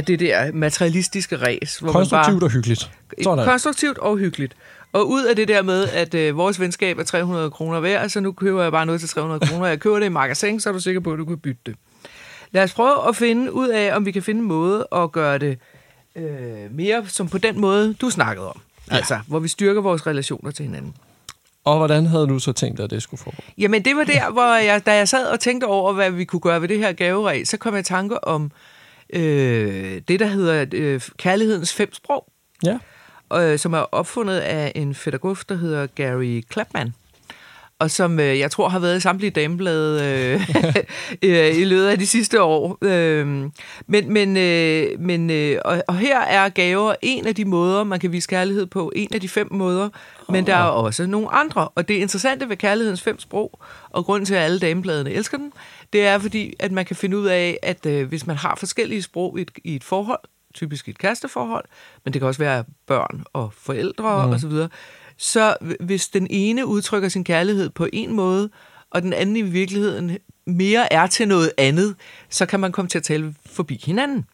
af 0.00 0.06
det 0.06 0.20
der 0.20 0.52
materialistiske 0.52 1.36
ræs. 1.36 1.78
Hvor 1.78 1.92
Konstruktivt 1.92 2.34
man 2.34 2.42
og 2.42 2.50
hyggeligt. 2.50 2.80
Sådan. 3.22 3.36
bare, 3.36 3.46
konstruktivt 3.46 3.98
og 3.98 4.18
hyggeligt. 4.18 4.54
Og 4.92 5.08
ud 5.08 5.24
af 5.24 5.36
det 5.36 5.48
der 5.48 5.62
med, 5.62 5.88
at 5.88 6.14
øh, 6.14 6.36
vores 6.36 6.60
venskab 6.60 6.98
er 6.98 7.02
300 7.02 7.50
kroner 7.50 7.80
værd, 7.80 8.08
så 8.08 8.20
nu 8.20 8.32
køber 8.32 8.62
jeg 8.62 8.72
bare 8.72 8.86
noget 8.86 9.00
til 9.00 9.08
300 9.08 9.46
kroner. 9.46 9.66
Jeg 9.66 9.80
køber 9.80 9.98
det 9.98 10.06
i 10.06 10.08
magasin, 10.08 10.60
så 10.60 10.68
er 10.68 10.72
du 10.72 10.80
sikker 10.80 11.00
på, 11.00 11.12
at 11.12 11.18
du 11.18 11.24
kan 11.24 11.38
bytte 11.38 11.60
det. 11.66 11.74
Lad 12.50 12.62
os 12.62 12.74
prøve 12.74 13.08
at 13.08 13.16
finde 13.16 13.52
ud 13.52 13.68
af, 13.68 13.96
om 13.96 14.06
vi 14.06 14.10
kan 14.10 14.22
finde 14.22 14.40
en 14.40 14.46
måde 14.46 14.86
at 14.92 15.12
gøre 15.12 15.38
det 15.38 15.58
øh, 16.16 16.24
mere 16.70 17.06
som 17.06 17.28
på 17.28 17.38
den 17.38 17.60
måde, 17.60 17.94
du 17.94 18.10
snakkede 18.10 18.48
om. 18.48 18.60
Ja. 18.90 18.96
Altså, 18.96 19.18
hvor 19.26 19.38
vi 19.38 19.48
styrker 19.48 19.80
vores 19.80 20.06
relationer 20.06 20.50
til 20.50 20.64
hinanden. 20.64 20.94
Og 21.64 21.76
hvordan 21.76 22.06
havde 22.06 22.26
du 22.26 22.38
så 22.38 22.52
tænkt 22.52 22.76
dig, 22.78 22.84
at 22.84 22.90
det 22.90 23.02
skulle 23.02 23.20
foregå? 23.20 23.42
Jamen, 23.58 23.84
det 23.84 23.96
var 23.96 24.04
der, 24.04 24.30
hvor 24.30 24.54
jeg, 24.54 24.86
da 24.86 24.94
jeg 24.94 25.08
sad 25.08 25.26
og 25.26 25.40
tænkte 25.40 25.64
over, 25.64 25.92
hvad 25.92 26.10
vi 26.10 26.24
kunne 26.24 26.40
gøre 26.40 26.60
ved 26.60 26.68
det 26.68 26.78
her 26.78 26.92
gaveræs, 26.92 27.48
så 27.48 27.56
kom 27.56 27.74
jeg 27.74 27.80
i 27.80 27.84
tanke 27.84 28.24
om 28.24 28.50
øh, 29.12 30.00
det, 30.08 30.20
der 30.20 30.26
hedder 30.26 30.66
øh, 30.74 31.00
kærlighedens 31.18 31.74
fem 31.74 31.94
sprog, 31.94 32.26
Ja. 32.64 32.78
øh, 33.34 33.58
som 33.58 33.72
er 33.72 33.78
opfundet 33.78 34.38
af 34.38 34.72
en 34.74 34.94
pædagog, 34.94 35.36
der 35.48 35.54
hedder 35.54 35.86
Gary 35.86 36.42
Clapman 36.52 36.92
og 37.80 37.90
som 37.90 38.20
øh, 38.20 38.38
jeg 38.38 38.50
tror 38.50 38.68
har 38.68 38.78
været 38.78 38.96
i 38.96 39.00
samtlige 39.00 39.30
dameblade 39.30 40.04
øh, 40.04 40.50
øh, 41.30 41.58
i 41.58 41.64
løbet 41.64 41.86
af 41.86 41.98
de 41.98 42.06
sidste 42.06 42.42
år. 42.42 42.78
Øh, 42.82 43.26
men 43.86 44.12
men, 44.12 44.36
øh, 44.36 45.00
men 45.00 45.30
øh, 45.30 45.58
og, 45.64 45.82
og 45.88 45.96
her 45.96 46.20
er 46.20 46.48
gaver 46.48 46.94
en 47.02 47.26
af 47.26 47.34
de 47.34 47.44
måder, 47.44 47.84
man 47.84 48.00
kan 48.00 48.12
vise 48.12 48.28
kærlighed 48.28 48.66
på, 48.66 48.92
en 48.96 49.08
af 49.14 49.20
de 49.20 49.28
fem 49.28 49.48
måder, 49.50 49.88
men 50.28 50.46
der 50.46 50.54
er 50.54 50.64
også 50.64 51.06
nogle 51.06 51.28
andre. 51.34 51.68
Og 51.68 51.88
det 51.88 51.94
interessante 51.94 52.48
ved 52.48 52.56
kærlighedens 52.56 53.02
fem 53.02 53.18
sprog, 53.18 53.60
og 53.90 54.04
grunden 54.04 54.26
til, 54.26 54.34
at 54.34 54.42
alle 54.42 54.58
damebladene 54.58 55.10
elsker 55.10 55.36
den, 55.38 55.52
det 55.92 56.06
er 56.06 56.18
fordi, 56.18 56.54
at 56.58 56.72
man 56.72 56.84
kan 56.84 56.96
finde 56.96 57.18
ud 57.18 57.26
af, 57.26 57.58
at 57.62 57.86
øh, 57.86 58.08
hvis 58.08 58.26
man 58.26 58.36
har 58.36 58.54
forskellige 58.54 59.02
sprog 59.02 59.38
i 59.38 59.42
et, 59.42 59.50
i 59.64 59.76
et 59.76 59.84
forhold, 59.84 60.20
typisk 60.54 60.88
et 60.88 60.98
kæresteforhold, 60.98 61.64
men 62.04 62.12
det 62.12 62.20
kan 62.20 62.26
også 62.28 62.42
være 62.42 62.64
børn 62.86 63.24
og 63.32 63.52
forældre 63.52 64.26
mm. 64.26 64.32
osv., 64.32 64.52
så 65.16 65.56
hvis 65.80 66.08
den 66.08 66.26
ene 66.30 66.66
udtrykker 66.66 67.08
sin 67.08 67.24
kærlighed 67.24 67.70
på 67.70 67.86
en 67.92 68.12
måde, 68.12 68.50
og 68.90 69.02
den 69.02 69.12
anden 69.12 69.36
i 69.36 69.42
virkeligheden 69.42 70.18
mere 70.46 70.92
er 70.92 71.06
til 71.06 71.28
noget 71.28 71.52
andet, 71.58 71.96
så 72.28 72.46
kan 72.46 72.60
man 72.60 72.72
komme 72.72 72.88
til 72.88 72.98
at 72.98 73.04
tale 73.04 73.34
forbi 73.46 73.82
hinanden. 73.86 74.24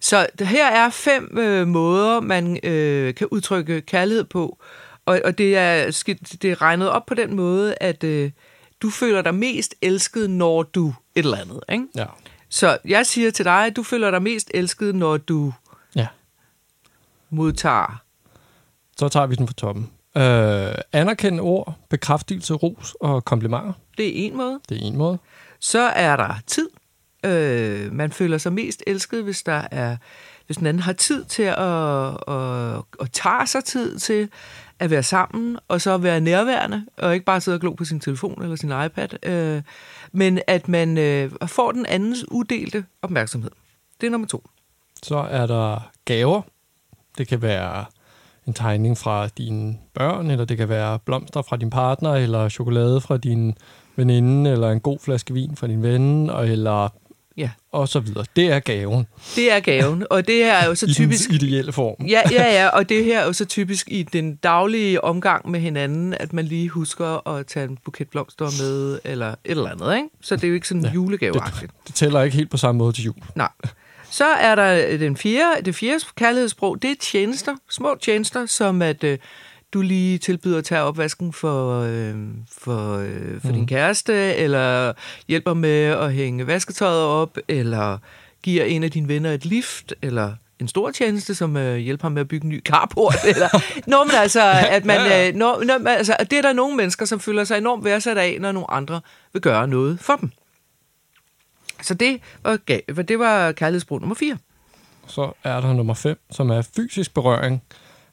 Så 0.00 0.26
her 0.40 0.66
er 0.66 0.90
fem 0.90 1.38
øh, 1.38 1.68
måder, 1.68 2.20
man 2.20 2.58
øh, 2.62 3.14
kan 3.14 3.26
udtrykke 3.30 3.80
kærlighed 3.80 4.24
på, 4.24 4.58
og, 5.06 5.20
og 5.24 5.38
det, 5.38 5.56
er, 5.56 6.04
det 6.42 6.50
er 6.50 6.62
regnet 6.62 6.90
op 6.90 7.06
på 7.06 7.14
den 7.14 7.36
måde, 7.36 7.74
at 7.80 8.04
øh, 8.04 8.30
du 8.84 8.90
føler 8.90 9.22
dig 9.22 9.34
mest 9.34 9.74
elsket, 9.82 10.30
når 10.30 10.62
du 10.62 10.88
et 10.88 11.24
eller 11.24 11.36
andet. 11.36 11.60
Ikke? 11.72 11.86
Ja. 11.94 12.06
Så 12.48 12.78
jeg 12.84 13.06
siger 13.06 13.30
til 13.30 13.44
dig, 13.44 13.66
at 13.66 13.76
du 13.76 13.82
føler 13.82 14.10
dig 14.10 14.22
mest 14.22 14.50
elsket, 14.54 14.94
når 14.94 15.16
du 15.16 15.52
Ja. 15.96 16.06
modtager 17.30 18.02
Så 18.96 19.08
tager 19.08 19.26
vi 19.26 19.34
den 19.34 19.46
fra 19.48 19.54
toppen. 19.54 19.90
Øh, 20.16 20.74
anerkendende 20.92 21.42
ord, 21.42 21.74
bekræftelse, 21.90 22.54
ros 22.54 22.96
og 23.00 23.24
komplimenter. 23.24 23.72
Det 23.98 24.06
er 24.06 24.26
en 24.26 24.36
måde. 24.36 24.60
Det 24.68 24.76
er 24.76 24.86
en 24.86 24.96
måde. 24.96 25.18
Så 25.60 25.80
er 25.80 26.16
der 26.16 26.34
tid. 26.46 26.68
Øh, 27.24 27.92
man 27.92 28.12
føler 28.12 28.38
sig 28.38 28.52
mest 28.52 28.82
elsket, 28.86 29.24
hvis 29.24 29.42
der 29.42 29.62
er 29.70 29.96
hvis 30.46 30.56
den 30.56 30.66
anden 30.66 30.82
har 30.82 30.92
tid 30.92 31.24
til 31.24 31.42
at, 31.42 31.58
at, 32.28 32.82
at 33.00 33.12
tage 33.12 33.46
sig 33.46 33.64
tid 33.64 33.98
til 33.98 34.28
at 34.78 34.90
være 34.90 35.02
sammen, 35.02 35.58
og 35.68 35.80
så 35.80 35.98
være 35.98 36.20
nærværende, 36.20 36.86
og 36.98 37.14
ikke 37.14 37.26
bare 37.26 37.40
sidde 37.40 37.56
og 37.56 37.60
glo 37.60 37.72
på 37.72 37.84
sin 37.84 38.00
telefon 38.00 38.42
eller 38.42 38.56
sin 38.56 38.72
iPad, 38.86 39.08
øh, 39.22 39.62
men 40.12 40.40
at 40.46 40.68
man 40.68 40.98
øh, 40.98 41.30
får 41.46 41.72
den 41.72 41.86
andens 41.86 42.24
uddelte 42.30 42.84
opmærksomhed. 43.02 43.50
Det 44.00 44.06
er 44.06 44.10
nummer 44.10 44.26
to. 44.26 44.48
Så 45.02 45.16
er 45.16 45.46
der 45.46 45.90
gaver. 46.04 46.42
Det 47.18 47.28
kan 47.28 47.42
være 47.42 47.84
en 48.46 48.54
tegning 48.54 48.98
fra 48.98 49.28
dine 49.28 49.78
børn, 49.94 50.30
eller 50.30 50.44
det 50.44 50.56
kan 50.56 50.68
være 50.68 50.98
blomster 50.98 51.42
fra 51.42 51.56
din 51.56 51.70
partner, 51.70 52.14
eller 52.14 52.48
chokolade 52.48 53.00
fra 53.00 53.16
din 53.16 53.54
veninde, 53.96 54.50
eller 54.50 54.70
en 54.70 54.80
god 54.80 54.98
flaske 54.98 55.34
vin 55.34 55.56
fra 55.56 55.66
din 55.66 55.82
ven, 55.82 56.30
eller 56.30 56.88
Ja, 57.36 57.50
og 57.72 57.88
så 57.88 58.00
videre. 58.00 58.24
Det 58.36 58.52
er 58.52 58.60
gaven. 58.60 59.06
det 59.36 59.52
er 59.52 59.60
gaven, 59.60 60.06
og 60.10 60.26
det 60.26 60.34
her 60.34 60.54
er 60.54 60.66
jo 60.66 60.74
så 60.74 60.86
I 60.86 60.92
typisk... 60.92 61.28
den 61.28 61.34
ideelle 61.34 61.72
form. 61.72 62.06
Ja, 62.06 62.22
ja, 62.30 62.62
ja, 62.62 62.68
og 62.68 62.88
det 62.88 63.04
her 63.04 63.20
er 63.20 63.26
jo 63.26 63.32
så 63.32 63.44
typisk 63.44 63.88
i 63.90 64.02
den 64.02 64.36
daglige 64.36 65.04
omgang 65.04 65.50
med 65.50 65.60
hinanden, 65.60 66.14
at 66.14 66.32
man 66.32 66.44
lige 66.44 66.68
husker 66.68 67.28
at 67.28 67.46
tage 67.46 67.68
en 67.68 67.78
buket 67.84 68.08
blomster 68.08 68.44
med, 68.62 68.98
eller 69.04 69.28
et 69.28 69.36
eller 69.44 69.70
andet, 69.70 69.96
ikke? 69.96 70.08
Så 70.20 70.36
det 70.36 70.44
er 70.44 70.48
jo 70.48 70.54
ikke 70.54 70.68
sådan 70.68 70.84
ja, 70.84 70.92
julegaveagtigt. 70.92 71.72
Det 71.86 71.94
tæller 71.94 72.22
ikke 72.22 72.36
helt 72.36 72.50
på 72.50 72.56
samme 72.56 72.78
måde 72.78 72.92
til 72.92 73.04
jul. 73.04 73.16
Nej. 73.34 73.48
Så 74.10 74.24
er 74.24 74.54
der 74.54 74.96
den 74.96 75.16
fjerde, 75.16 75.62
det 75.64 75.74
fjerde 75.74 76.04
kærlighedssprog, 76.16 76.82
det 76.82 76.90
er 76.90 76.94
tjenester, 77.00 77.56
små 77.70 77.96
tjenester, 78.02 78.46
som 78.46 78.82
at 78.82 79.04
øh, 79.04 79.18
du 79.74 79.80
lige 79.80 80.18
tilbyder 80.18 80.58
at 80.58 80.64
tage 80.64 80.80
opvasken 80.80 81.32
for, 81.32 81.80
øh, 81.80 82.14
for, 82.58 82.98
øh, 82.98 83.40
for 83.40 83.48
mm. 83.48 83.54
din 83.54 83.66
kæreste, 83.66 84.34
eller 84.34 84.92
hjælper 85.28 85.54
med 85.54 85.84
at 85.84 86.12
hænge 86.12 86.46
vasketøjet 86.46 87.02
op, 87.02 87.38
eller 87.48 87.98
giver 88.42 88.64
en 88.64 88.82
af 88.82 88.90
dine 88.90 89.08
venner 89.08 89.32
et 89.32 89.44
lift, 89.44 89.94
eller 90.02 90.32
en 90.60 90.68
stor 90.68 90.90
tjeneste, 90.90 91.34
som 91.34 91.56
øh, 91.56 91.76
hjælper 91.76 92.04
ham 92.04 92.12
med 92.12 92.20
at 92.20 92.28
bygge 92.28 92.44
en 92.44 92.50
ny 92.50 92.62
carport, 92.64 93.16
eller 93.34 93.48
Nå, 93.86 94.04
men 94.04 94.14
altså, 94.14 94.42
at 94.70 94.84
man, 94.84 95.28
øh, 95.28 95.34
når, 95.34 95.64
når, 95.64 95.88
altså, 95.88 96.16
det 96.30 96.38
er 96.38 96.42
der 96.42 96.52
nogle 96.52 96.76
mennesker, 96.76 97.06
som 97.06 97.20
føler 97.20 97.44
sig 97.44 97.58
enormt 97.58 97.84
værdsat 97.84 98.18
af, 98.18 98.36
når 98.40 98.52
nogle 98.52 98.70
andre 98.70 99.00
vil 99.32 99.42
gøre 99.42 99.68
noget 99.68 100.00
for 100.00 100.16
dem. 100.16 100.30
Så 101.82 101.94
det 101.94 102.20
var, 102.44 102.56
det 103.02 103.18
var 103.18 103.52
kærlighedsbrug 103.52 104.00
nummer 104.00 104.14
4. 104.14 104.38
Så 105.06 105.32
er 105.44 105.60
der 105.60 105.72
nummer 105.72 105.94
5, 105.94 106.18
som 106.30 106.50
er 106.50 106.62
fysisk 106.76 107.14
berøring. 107.14 107.62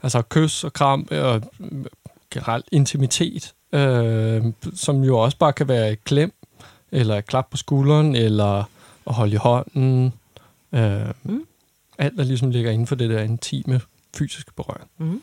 Altså 0.03 0.21
kys 0.21 0.63
og 0.63 0.73
kram 0.73 1.07
og 1.11 1.41
mm, 1.59 1.85
generelt 2.33 2.65
intimitet, 2.71 3.53
øh, 3.73 4.43
som 4.75 5.03
jo 5.03 5.17
også 5.17 5.37
bare 5.37 5.53
kan 5.53 5.67
være 5.67 5.91
et 5.91 6.03
klem, 6.03 6.33
eller 6.91 7.17
et 7.17 7.25
klap 7.25 7.47
på 7.51 7.57
skulderen, 7.57 8.15
eller 8.15 8.63
at 9.07 9.13
holde 9.13 9.33
i 9.33 9.37
hånden. 9.37 10.13
Øh, 10.73 11.01
Mm. 11.23 11.45
Alt, 11.97 12.17
der 12.17 12.23
ligesom 12.23 12.51
ligger 12.51 12.71
inden 12.71 12.87
for 12.87 12.95
det 12.95 13.09
der 13.09 13.21
intime 13.21 13.81
fysiske 14.17 14.51
berøring. 14.55 14.87
Mhm. 14.97 15.21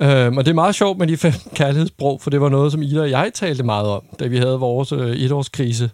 Øh, 0.00 0.36
og 0.36 0.44
det 0.44 0.50
er 0.50 0.54
meget 0.54 0.74
sjovt 0.74 0.98
med 0.98 1.06
de 1.06 1.16
fem 1.16 1.32
kærlighedssprog, 1.56 2.20
for 2.20 2.30
det 2.30 2.40
var 2.40 2.48
noget, 2.48 2.72
som 2.72 2.82
Ida 2.82 3.00
og 3.00 3.10
jeg 3.10 3.30
talte 3.34 3.62
meget 3.62 3.86
om, 3.86 4.02
da 4.18 4.26
vi 4.26 4.36
havde 4.36 4.58
vores 4.58 4.92
øh, 4.92 5.16
etårskrise. 5.16 5.90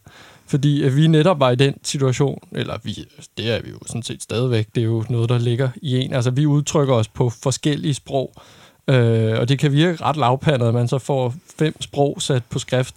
Fordi 0.47 0.83
at 0.83 0.97
vi 0.97 1.07
netop 1.07 1.41
var 1.41 1.51
i 1.51 1.57
den 1.57 1.75
situation, 1.83 2.39
eller 2.53 2.79
vi, 2.85 3.09
det 3.37 3.51
er 3.51 3.63
vi 3.63 3.71
jo 3.71 3.79
sådan 3.87 4.03
set 4.03 4.23
stadigvæk, 4.23 4.67
det 4.75 4.81
er 4.81 4.85
jo 4.85 5.05
noget, 5.09 5.29
der 5.29 5.39
ligger 5.39 5.69
i 5.83 5.99
en. 5.99 6.13
Altså 6.13 6.31
vi 6.31 6.47
udtrykker 6.47 6.95
os 6.95 7.09
på 7.09 7.31
forskellige 7.31 7.95
sprog, 7.95 8.33
øh, 8.89 9.39
og 9.39 9.49
det 9.49 9.59
kan 9.59 9.73
virke 9.73 10.05
ret 10.05 10.17
lavpandet, 10.17 10.69
at 10.69 10.75
man 10.75 10.89
så 10.89 10.99
får 10.99 11.35
fem 11.59 11.83
sprog 11.83 12.23
sat 12.23 12.43
på 12.51 12.59
skrift. 12.59 12.95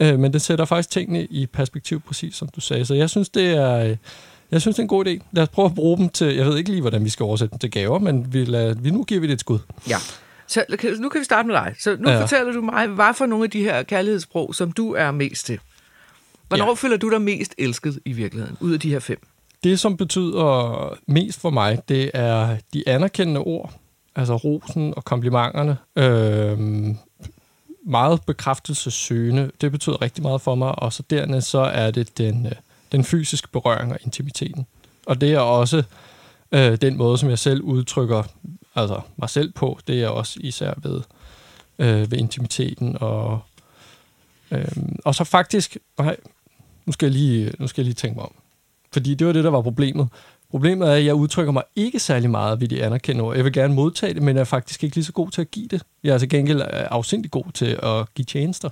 Øh, 0.00 0.18
men 0.18 0.32
det 0.32 0.42
sætter 0.42 0.64
faktisk 0.64 0.90
tingene 0.90 1.24
i 1.24 1.46
perspektiv, 1.46 2.00
præcis 2.00 2.34
som 2.34 2.48
du 2.48 2.60
sagde. 2.60 2.84
Så 2.84 2.94
jeg 2.94 3.10
synes, 3.10 3.28
det 3.28 3.50
er, 3.50 3.76
øh, 3.76 3.96
jeg 4.50 4.60
synes, 4.60 4.76
det 4.76 4.80
er 4.80 4.84
en 4.84 4.88
god 4.88 5.06
idé. 5.06 5.28
Lad 5.32 5.42
os 5.42 5.48
prøve 5.48 5.66
at 5.66 5.74
bruge 5.74 5.98
dem 5.98 6.08
til, 6.08 6.34
jeg 6.34 6.46
ved 6.46 6.56
ikke 6.56 6.70
lige, 6.70 6.80
hvordan 6.80 7.04
vi 7.04 7.10
skal 7.10 7.24
oversætte 7.24 7.50
dem 7.50 7.58
til 7.58 7.70
gaver, 7.70 7.98
men 7.98 8.32
vi, 8.32 8.44
lad, 8.44 8.74
vi 8.74 8.90
nu 8.90 9.04
giver 9.04 9.20
vi 9.20 9.26
det 9.26 9.32
et 9.32 9.40
skud. 9.40 9.58
Ja. 9.88 9.96
Så 10.46 10.64
nu 10.98 11.08
kan 11.08 11.20
vi 11.20 11.24
starte 11.24 11.48
med 11.48 11.54
dig. 11.54 11.74
Så 11.78 11.96
nu 12.00 12.10
ja. 12.10 12.22
fortæller 12.22 12.52
du 12.52 12.60
mig, 12.60 12.86
hvad 12.86 13.14
for 13.14 13.26
nogle 13.26 13.44
af 13.44 13.50
de 13.50 13.62
her 13.62 13.82
kærlighedssprog, 13.82 14.54
som 14.54 14.72
du 14.72 14.92
er 14.92 15.10
mest 15.10 15.46
til. 15.46 15.58
Hvornår 16.48 16.66
Ja. 16.66 16.74
føler 16.74 16.96
du 16.96 17.10
dig 17.10 17.22
mest 17.22 17.54
elsket 17.58 17.98
i 18.04 18.12
virkeligheden, 18.12 18.56
ud 18.60 18.72
af 18.72 18.80
de 18.80 18.90
her 18.90 18.98
fem? 18.98 19.26
Det, 19.64 19.80
som 19.80 19.96
betyder 19.96 20.98
mest 21.06 21.40
for 21.40 21.50
mig, 21.50 21.78
det 21.88 22.10
er 22.14 22.56
de 22.72 22.88
anerkendende 22.88 23.40
ord, 23.40 23.72
altså 24.16 24.36
rosen 24.36 24.94
og 24.96 25.04
komplimenterne. 25.04 25.76
Øh, 25.96 26.58
meget 27.86 28.22
bekræftelsessøgende, 28.26 29.50
det 29.60 29.72
betyder 29.72 30.02
rigtig 30.02 30.22
meget 30.22 30.40
for 30.40 30.54
mig, 30.54 30.78
og 30.78 30.92
så 30.92 31.02
dernæst 31.10 31.46
så 31.50 31.58
er 31.58 31.90
det 31.90 32.18
den, 32.18 32.46
øh, 32.46 32.52
den 32.92 33.04
fysiske 33.04 33.48
berøring 33.52 33.92
og 33.92 33.98
intimiteten. 34.04 34.66
Og 35.06 35.20
det 35.20 35.32
er 35.32 35.38
også 35.38 35.82
øh, 36.52 36.76
den 36.76 36.96
måde, 36.96 37.18
som 37.18 37.30
jeg 37.30 37.38
selv 37.38 37.62
udtrykker 37.62 38.22
altså 38.74 39.00
mig 39.16 39.30
selv 39.30 39.52
på, 39.52 39.78
det 39.88 40.02
er 40.02 40.08
også 40.08 40.38
især 40.42 40.74
ved, 40.82 41.00
øh, 41.78 42.10
ved 42.10 42.18
intimiteten. 42.18 42.96
Og, 43.00 43.40
øh, 44.50 44.68
og 45.04 45.14
så 45.14 45.24
faktisk, 45.24 45.76
nej, 45.98 46.16
nu 46.86 46.92
skal, 46.92 47.06
jeg 47.06 47.12
lige, 47.12 47.52
nu 47.58 47.66
skal 47.66 47.82
jeg 47.82 47.84
lige 47.84 47.94
tænke 47.94 48.16
mig 48.16 48.24
om. 48.24 48.34
Fordi 48.92 49.14
det 49.14 49.26
var 49.26 49.32
det, 49.32 49.44
der 49.44 49.50
var 49.50 49.62
problemet. 49.62 50.08
Problemet 50.50 50.88
er, 50.88 50.92
at 50.92 51.04
jeg 51.04 51.14
udtrykker 51.14 51.52
mig 51.52 51.62
ikke 51.76 51.98
særlig 51.98 52.30
meget 52.30 52.60
ved 52.60 52.68
de 52.68 52.84
anerkendende 52.84 53.24
ord. 53.24 53.36
Jeg 53.36 53.44
vil 53.44 53.52
gerne 53.52 53.74
modtage 53.74 54.14
det, 54.14 54.22
men 54.22 54.36
jeg 54.36 54.40
er 54.40 54.44
faktisk 54.44 54.84
ikke 54.84 54.96
lige 54.96 55.04
så 55.04 55.12
god 55.12 55.30
til 55.30 55.40
at 55.40 55.50
give 55.50 55.68
det. 55.68 55.82
Jeg 56.04 56.14
er 56.14 56.18
til 56.18 56.28
gengæld 56.28 56.60
øh, 56.60 56.66
afsindig 56.70 57.30
god 57.30 57.44
til 57.54 57.78
at 57.82 58.14
give 58.14 58.24
tjenester. 58.24 58.70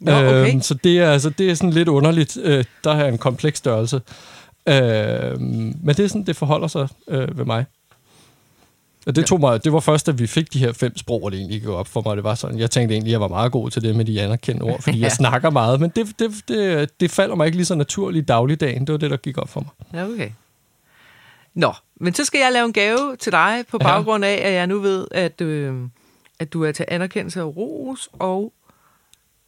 Nå, 0.00 0.12
okay. 0.12 0.52
Øhm, 0.52 0.60
så 0.62 0.74
det 0.74 0.98
er, 0.98 1.10
altså, 1.10 1.30
det 1.30 1.50
er 1.50 1.54
sådan 1.54 1.70
lidt 1.70 1.88
underligt. 1.88 2.38
Øh, 2.42 2.64
der 2.84 2.90
er 2.90 3.08
en 3.08 3.18
kompleks 3.18 3.58
størrelse. 3.58 4.00
Øh, 4.68 5.40
men 5.40 5.88
det 5.88 6.00
er 6.00 6.08
sådan, 6.08 6.26
det 6.26 6.36
forholder 6.36 6.68
sig 6.68 6.88
øh, 7.08 7.38
ved 7.38 7.44
mig. 7.44 7.64
Og 9.06 9.16
det, 9.16 9.26
tog 9.26 9.40
mig, 9.40 9.64
det 9.64 9.72
var 9.72 9.80
først, 9.80 10.06
da 10.06 10.12
vi 10.12 10.26
fik 10.26 10.52
de 10.52 10.58
her 10.58 10.72
fem 10.72 10.96
sprog, 10.98 11.22
og 11.24 11.32
det 11.32 11.38
egentlig 11.38 11.60
gik 11.60 11.68
op 11.68 11.88
for 11.88 12.02
mig. 12.06 12.16
Det 12.16 12.24
var 12.24 12.34
sådan, 12.34 12.58
jeg 12.58 12.70
tænkte 12.70 12.94
egentlig, 12.94 13.10
at 13.10 13.12
jeg 13.12 13.20
var 13.20 13.28
meget 13.28 13.52
god 13.52 13.70
til 13.70 13.82
det 13.82 13.96
med 13.96 14.04
de 14.04 14.22
anerkendte 14.22 14.62
ord, 14.62 14.82
fordi 14.82 15.00
jeg 15.06 15.12
snakker 15.12 15.50
meget, 15.50 15.80
men 15.80 15.90
det, 15.96 16.18
det, 16.18 16.30
det, 16.48 17.00
det 17.00 17.10
falder 17.10 17.34
mig 17.34 17.46
ikke 17.46 17.56
lige 17.58 17.66
så 17.66 17.74
naturligt 17.74 18.22
i 18.22 18.26
dagligdagen. 18.26 18.86
Det 18.86 18.92
var 18.92 18.98
det, 18.98 19.10
der 19.10 19.16
gik 19.16 19.38
op 19.38 19.48
for 19.48 19.60
mig. 19.60 20.00
Ja, 20.00 20.08
okay. 20.12 20.30
Nå, 21.54 21.72
men 22.00 22.14
så 22.14 22.24
skal 22.24 22.38
jeg 22.38 22.52
lave 22.52 22.64
en 22.66 22.72
gave 22.72 23.16
til 23.16 23.32
dig 23.32 23.64
på 23.70 23.78
Ja. 23.80 23.84
baggrund 23.86 24.24
af, 24.24 24.40
at 24.44 24.52
jeg 24.52 24.66
nu 24.66 24.78
ved, 24.78 25.06
at, 25.10 25.40
øh, 25.40 25.74
at 26.38 26.52
du 26.52 26.64
er 26.64 26.72
til 26.72 26.84
anerkendelse 26.88 27.40
af 27.40 27.44
ros 27.44 28.08
og 28.12 28.52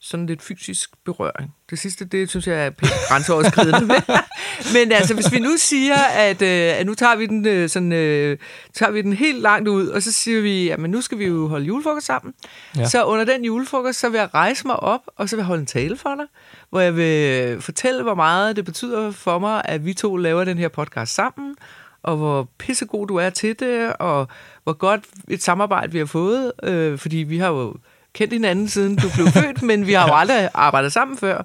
sådan 0.01 0.27
lidt 0.27 0.43
fysisk 0.43 0.91
berøring. 1.05 1.55
Det 1.71 1.79
sidste, 1.79 2.05
det 2.05 2.31
synes 2.31 2.47
jeg 2.47 2.67
er 2.67 2.71
pænt 2.71 2.93
grænseoverskridende. 3.09 3.95
men 4.75 4.93
altså, 4.93 5.15
hvis 5.15 5.33
vi 5.33 5.39
nu 5.39 5.51
siger, 5.59 5.97
at, 5.97 6.43
øh, 6.43 6.81
at 6.81 6.87
nu 6.87 6.95
tager 6.95 7.17
vi, 7.17 7.27
den, 7.27 7.47
øh, 7.47 7.69
sådan, 7.69 7.93
øh, 7.93 8.39
tager 8.75 8.93
vi 8.93 9.03
den 9.03 9.13
helt 9.13 9.43
langt 9.43 9.69
ud, 9.69 9.89
og 9.89 10.03
så 10.03 10.13
siger 10.13 10.41
vi, 10.41 10.69
at 10.69 10.81
nu 10.81 11.01
skal 11.01 11.19
vi 11.19 11.27
jo 11.27 11.49
holde 11.49 11.67
julefrokost 11.67 12.07
sammen. 12.07 12.35
Ja. 12.77 12.81
Ja. 12.81 12.87
Så 12.87 13.05
under 13.05 13.25
den 13.25 13.45
julefrokost, 13.45 13.99
så 13.99 14.09
vil 14.09 14.19
jeg 14.19 14.35
rejse 14.35 14.67
mig 14.67 14.77
op, 14.77 15.01
og 15.17 15.29
så 15.29 15.37
vil 15.37 15.41
jeg 15.41 15.47
holde 15.47 15.61
en 15.61 15.67
tale 15.67 15.97
for 15.97 16.15
dig, 16.15 16.27
hvor 16.71 16.81
jeg 16.81 16.97
vil 16.97 17.61
fortælle, 17.61 18.03
hvor 18.03 18.15
meget 18.15 18.57
det 18.57 18.65
betyder 18.65 19.11
for 19.11 19.39
mig, 19.39 19.63
at 19.65 19.85
vi 19.85 19.95
to 19.95 20.17
laver 20.17 20.45
den 20.45 20.59
her 20.59 20.69
podcast 20.69 21.15
sammen, 21.15 21.57
og 22.03 22.17
hvor 22.17 22.49
pissegod 22.59 23.07
du 23.07 23.17
er 23.17 23.31
til 23.31 23.61
det, 23.61 23.93
og 23.93 24.29
hvor 24.65 24.73
godt 24.73 25.05
et 25.29 25.43
samarbejde 25.43 25.93
vi 25.93 25.99
har 25.99 26.07
fået, 26.07 26.53
øh, 26.63 26.99
fordi 26.99 27.17
vi 27.17 27.39
har 27.39 27.49
jo 27.49 27.75
kendt 28.19 28.33
hinanden 28.33 28.69
siden 28.69 28.97
du 28.97 29.09
blev 29.15 29.27
født, 29.27 29.63
men 29.71 29.87
vi 29.87 29.93
har 29.93 30.09
jo 30.09 30.15
aldrig 30.15 30.49
arbejdet 30.55 30.93
sammen 30.93 31.19
før. 31.19 31.43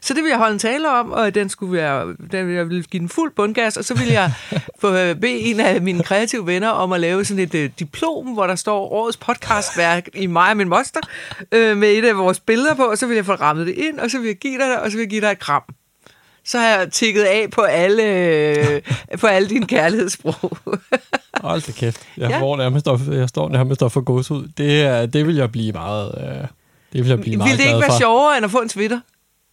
Så 0.00 0.14
det 0.14 0.22
vil 0.22 0.28
jeg 0.28 0.38
holde 0.38 0.52
en 0.52 0.58
tale 0.58 0.90
om, 0.90 1.12
og 1.12 1.34
den 1.34 1.48
skulle 1.48 1.72
være, 1.72 2.14
den 2.32 2.46
vil 2.46 2.54
jeg 2.54 2.68
vil 2.68 2.84
give 2.84 3.00
den 3.00 3.08
fuld 3.08 3.32
bundgas, 3.36 3.76
og 3.76 3.84
så 3.84 3.94
vil 3.94 4.08
jeg 4.08 4.32
få 4.80 4.94
øh, 4.94 5.16
bede 5.16 5.38
en 5.38 5.60
af 5.60 5.82
mine 5.82 6.02
kreative 6.02 6.46
venner 6.46 6.68
om 6.68 6.92
at 6.92 7.00
lave 7.00 7.24
sådan 7.24 7.42
et 7.42 7.54
øh, 7.54 7.70
diplom, 7.78 8.26
hvor 8.26 8.46
der 8.46 8.54
står 8.54 8.92
årets 8.92 9.16
podcastværk 9.16 10.08
i 10.14 10.26
mig 10.26 10.50
og 10.50 10.56
min 10.56 10.68
moster, 10.68 11.00
øh, 11.52 11.76
med 11.76 11.88
et 11.88 12.04
af 12.04 12.16
vores 12.16 12.40
billeder 12.40 12.74
på, 12.74 12.82
og 12.82 12.98
så 12.98 13.06
vil 13.06 13.14
jeg 13.14 13.24
få 13.26 13.32
rammet 13.32 13.66
det 13.66 13.74
ind, 13.74 13.98
og 13.98 14.10
så 14.10 14.18
vil 14.18 14.26
jeg 14.26 14.36
give 14.36 14.58
dig 14.58 14.68
det, 14.68 14.76
og 14.76 14.90
så 14.90 14.96
vil 14.96 15.02
jeg 15.02 15.10
give 15.10 15.20
dig 15.20 15.30
et 15.30 15.38
kram. 15.38 15.62
Så 16.46 16.58
har 16.58 16.66
jeg 16.78 16.92
tikket 16.92 17.22
af 17.22 17.46
på 17.52 17.60
alle, 17.62 18.02
øh, 18.02 18.80
på 19.20 19.26
alle 19.26 19.48
dine 19.48 19.66
kærlighedssprog. 19.66 20.56
Hold 21.40 21.62
da 21.66 21.72
kæft. 21.72 22.00
Jeg, 22.16 22.30
Ja. 22.30 22.46
ja. 22.46 22.56
nærmest 22.56 22.88
op, 22.88 23.00
jeg 23.12 23.28
står 23.28 23.48
nærmest 23.48 23.82
op 23.82 23.92
for 23.92 24.00
gås 24.00 24.30
ud. 24.30 24.48
Det, 24.58 25.12
det 25.12 25.26
vil 25.26 25.36
jeg 25.36 25.52
blive 25.52 25.72
meget... 25.72 26.14
Øh, 26.20 26.26
det 26.92 27.00
vil 27.02 27.06
jeg 27.08 27.20
blive 27.20 27.36
meget 27.36 27.50
Vil 27.50 27.58
det 27.58 27.64
ikke 27.64 27.80
være 27.80 27.90
for. 27.90 27.98
sjovere, 27.98 28.36
end 28.36 28.44
at 28.44 28.50
få 28.50 28.58
en 28.58 28.68
Twitter? 28.68 29.00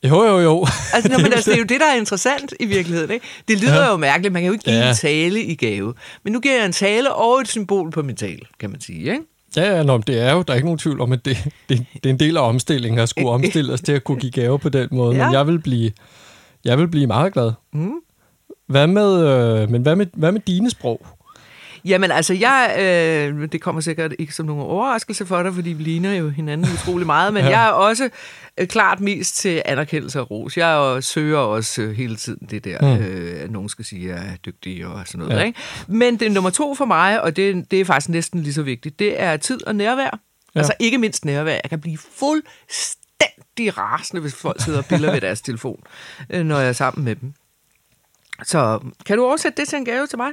Jo, 0.03 0.23
jo, 0.25 0.39
jo. 0.39 0.65
Altså, 0.93 1.11
nå, 1.11 1.17
men 1.17 1.33
altså, 1.33 1.49
det 1.51 1.55
er 1.55 1.59
jo 1.59 1.65
det, 1.65 1.79
der 1.79 1.85
er 1.85 1.95
interessant 1.95 2.53
i 2.59 2.65
virkeligheden. 2.65 3.11
Ikke? 3.11 3.25
Det 3.47 3.59
lyder 3.61 3.81
Ja. 3.83 3.89
jo 3.91 3.97
mærkeligt. 3.97 4.33
Man 4.33 4.41
kan 4.41 4.47
jo 4.47 4.53
ikke 4.53 4.65
give 4.65 4.75
Ja. 4.77 4.89
en 4.89 4.95
tale 4.95 5.41
i 5.43 5.55
gave. 5.55 5.93
Men 6.23 6.33
nu 6.33 6.39
giver 6.39 6.55
jeg 6.55 6.65
en 6.65 6.71
tale 6.71 7.13
og 7.13 7.41
et 7.41 7.47
symbol 7.47 7.91
på 7.91 8.01
min 8.01 8.15
tale, 8.15 8.39
kan 8.59 8.69
man 8.69 8.81
sige. 8.81 8.99
Ikke? 8.99 9.19
Ja, 9.55 9.75
ja, 9.77 9.83
nå, 9.83 9.97
det 9.97 10.19
er 10.21 10.31
jo, 10.33 10.41
der 10.41 10.53
er 10.53 10.55
ikke 10.55 10.65
nogen 10.67 10.79
tvivl 10.79 11.01
om, 11.01 11.11
at 11.11 11.25
det, 11.25 11.37
det, 11.69 11.85
det 11.93 12.05
er 12.05 12.09
en 12.09 12.19
del 12.19 12.37
af 12.37 12.41
omstillingen 12.47 12.99
at 12.99 13.09
skulle 13.09 13.29
omstille 13.39 13.73
os 13.73 13.81
til 13.81 13.91
at 13.91 14.03
kunne 14.03 14.19
give 14.19 14.31
gave 14.31 14.59
på 14.59 14.69
den 14.69 14.87
måde. 14.91 15.15
Ja. 15.17 15.25
Men 15.25 15.33
jeg 15.33 15.47
vil 15.47 15.59
blive, 15.59 15.91
jeg 16.65 16.77
vil 16.77 16.87
blive 16.87 17.07
meget 17.07 17.33
glad. 17.33 17.51
Mm. 17.73 17.91
Hvad 18.67 18.87
med, 18.87 19.27
øh, 19.27 19.69
men 19.69 19.81
hvad 19.81 19.95
med, 19.95 20.05
hvad 20.13 20.31
med 20.31 20.41
dine 20.47 20.69
sprog? 20.69 21.05
Jamen 21.85 22.11
altså, 22.11 22.33
jeg, 22.33 22.75
øh, 22.79 23.47
det 23.51 23.61
kommer 23.61 23.81
sikkert 23.81 24.13
ikke 24.19 24.35
som 24.35 24.45
nogen 24.45 24.61
overraskelse 24.61 25.25
for 25.25 25.43
dig, 25.43 25.53
fordi 25.53 25.69
vi 25.69 25.83
ligner 25.83 26.13
jo 26.13 26.29
hinanden 26.29 26.67
utrolig 26.73 27.05
meget, 27.05 27.33
men 27.33 27.43
Ja. 27.43 27.49
jeg 27.49 27.65
er 27.67 27.71
også 27.71 28.09
øh, 28.57 28.67
klart 28.67 28.99
mest 28.99 29.35
til 29.37 29.61
anerkendelse 29.65 30.19
og 30.19 30.31
ros. 30.31 30.57
Jeg 30.57 30.95
er, 30.95 30.99
søger 31.01 31.37
også 31.37 31.81
øh, 31.81 31.91
hele 31.91 32.15
tiden 32.15 32.47
det 32.49 32.63
der, 32.65 32.81
Mm. 32.97 33.03
øh, 33.03 33.41
at 33.43 33.51
nogen 33.51 33.69
skal 33.69 33.85
sige, 33.85 34.13
at 34.13 34.19
jeg 34.19 34.27
er 34.33 34.35
dygtig 34.45 34.85
og 34.85 35.01
sådan 35.07 35.19
noget. 35.25 35.39
Ja. 35.39 35.45
Ikke? 35.45 35.59
Men 35.87 36.19
det 36.19 36.25
er 36.25 36.29
nummer 36.31 36.49
to 36.49 36.75
for 36.75 36.85
mig, 36.85 37.21
og 37.21 37.35
det, 37.35 37.71
det 37.71 37.81
er 37.81 37.85
faktisk 37.85 38.09
næsten 38.09 38.41
lige 38.43 38.53
så 38.53 38.61
vigtigt, 38.61 38.99
det 38.99 39.21
er 39.21 39.37
tid 39.37 39.67
og 39.67 39.75
nærvær. 39.75 40.19
Ja. 40.55 40.59
Altså 40.59 40.73
ikke 40.79 40.97
mindst 40.97 41.25
nærvær. 41.25 41.51
Jeg 41.63 41.69
kan 41.69 41.81
blive 41.81 41.97
fuldstændig 41.97 43.00
rasende, 43.59 44.21
hvis 44.21 44.33
folk 44.33 44.61
sidder 44.61 44.79
og 44.79 44.85
piller 44.85 45.11
ved 45.11 45.21
deres 45.21 45.41
telefon, 45.41 45.83
øh, 46.29 46.45
når 46.45 46.59
jeg 46.59 46.69
er 46.69 46.73
sammen 46.73 47.05
med 47.05 47.15
dem. 47.15 47.33
Så 48.43 48.79
kan 49.05 49.17
du 49.17 49.25
oversætte 49.25 49.61
det 49.61 49.69
til 49.69 49.77
en 49.77 49.85
gave 49.85 50.07
til 50.07 50.17
mig? 50.17 50.31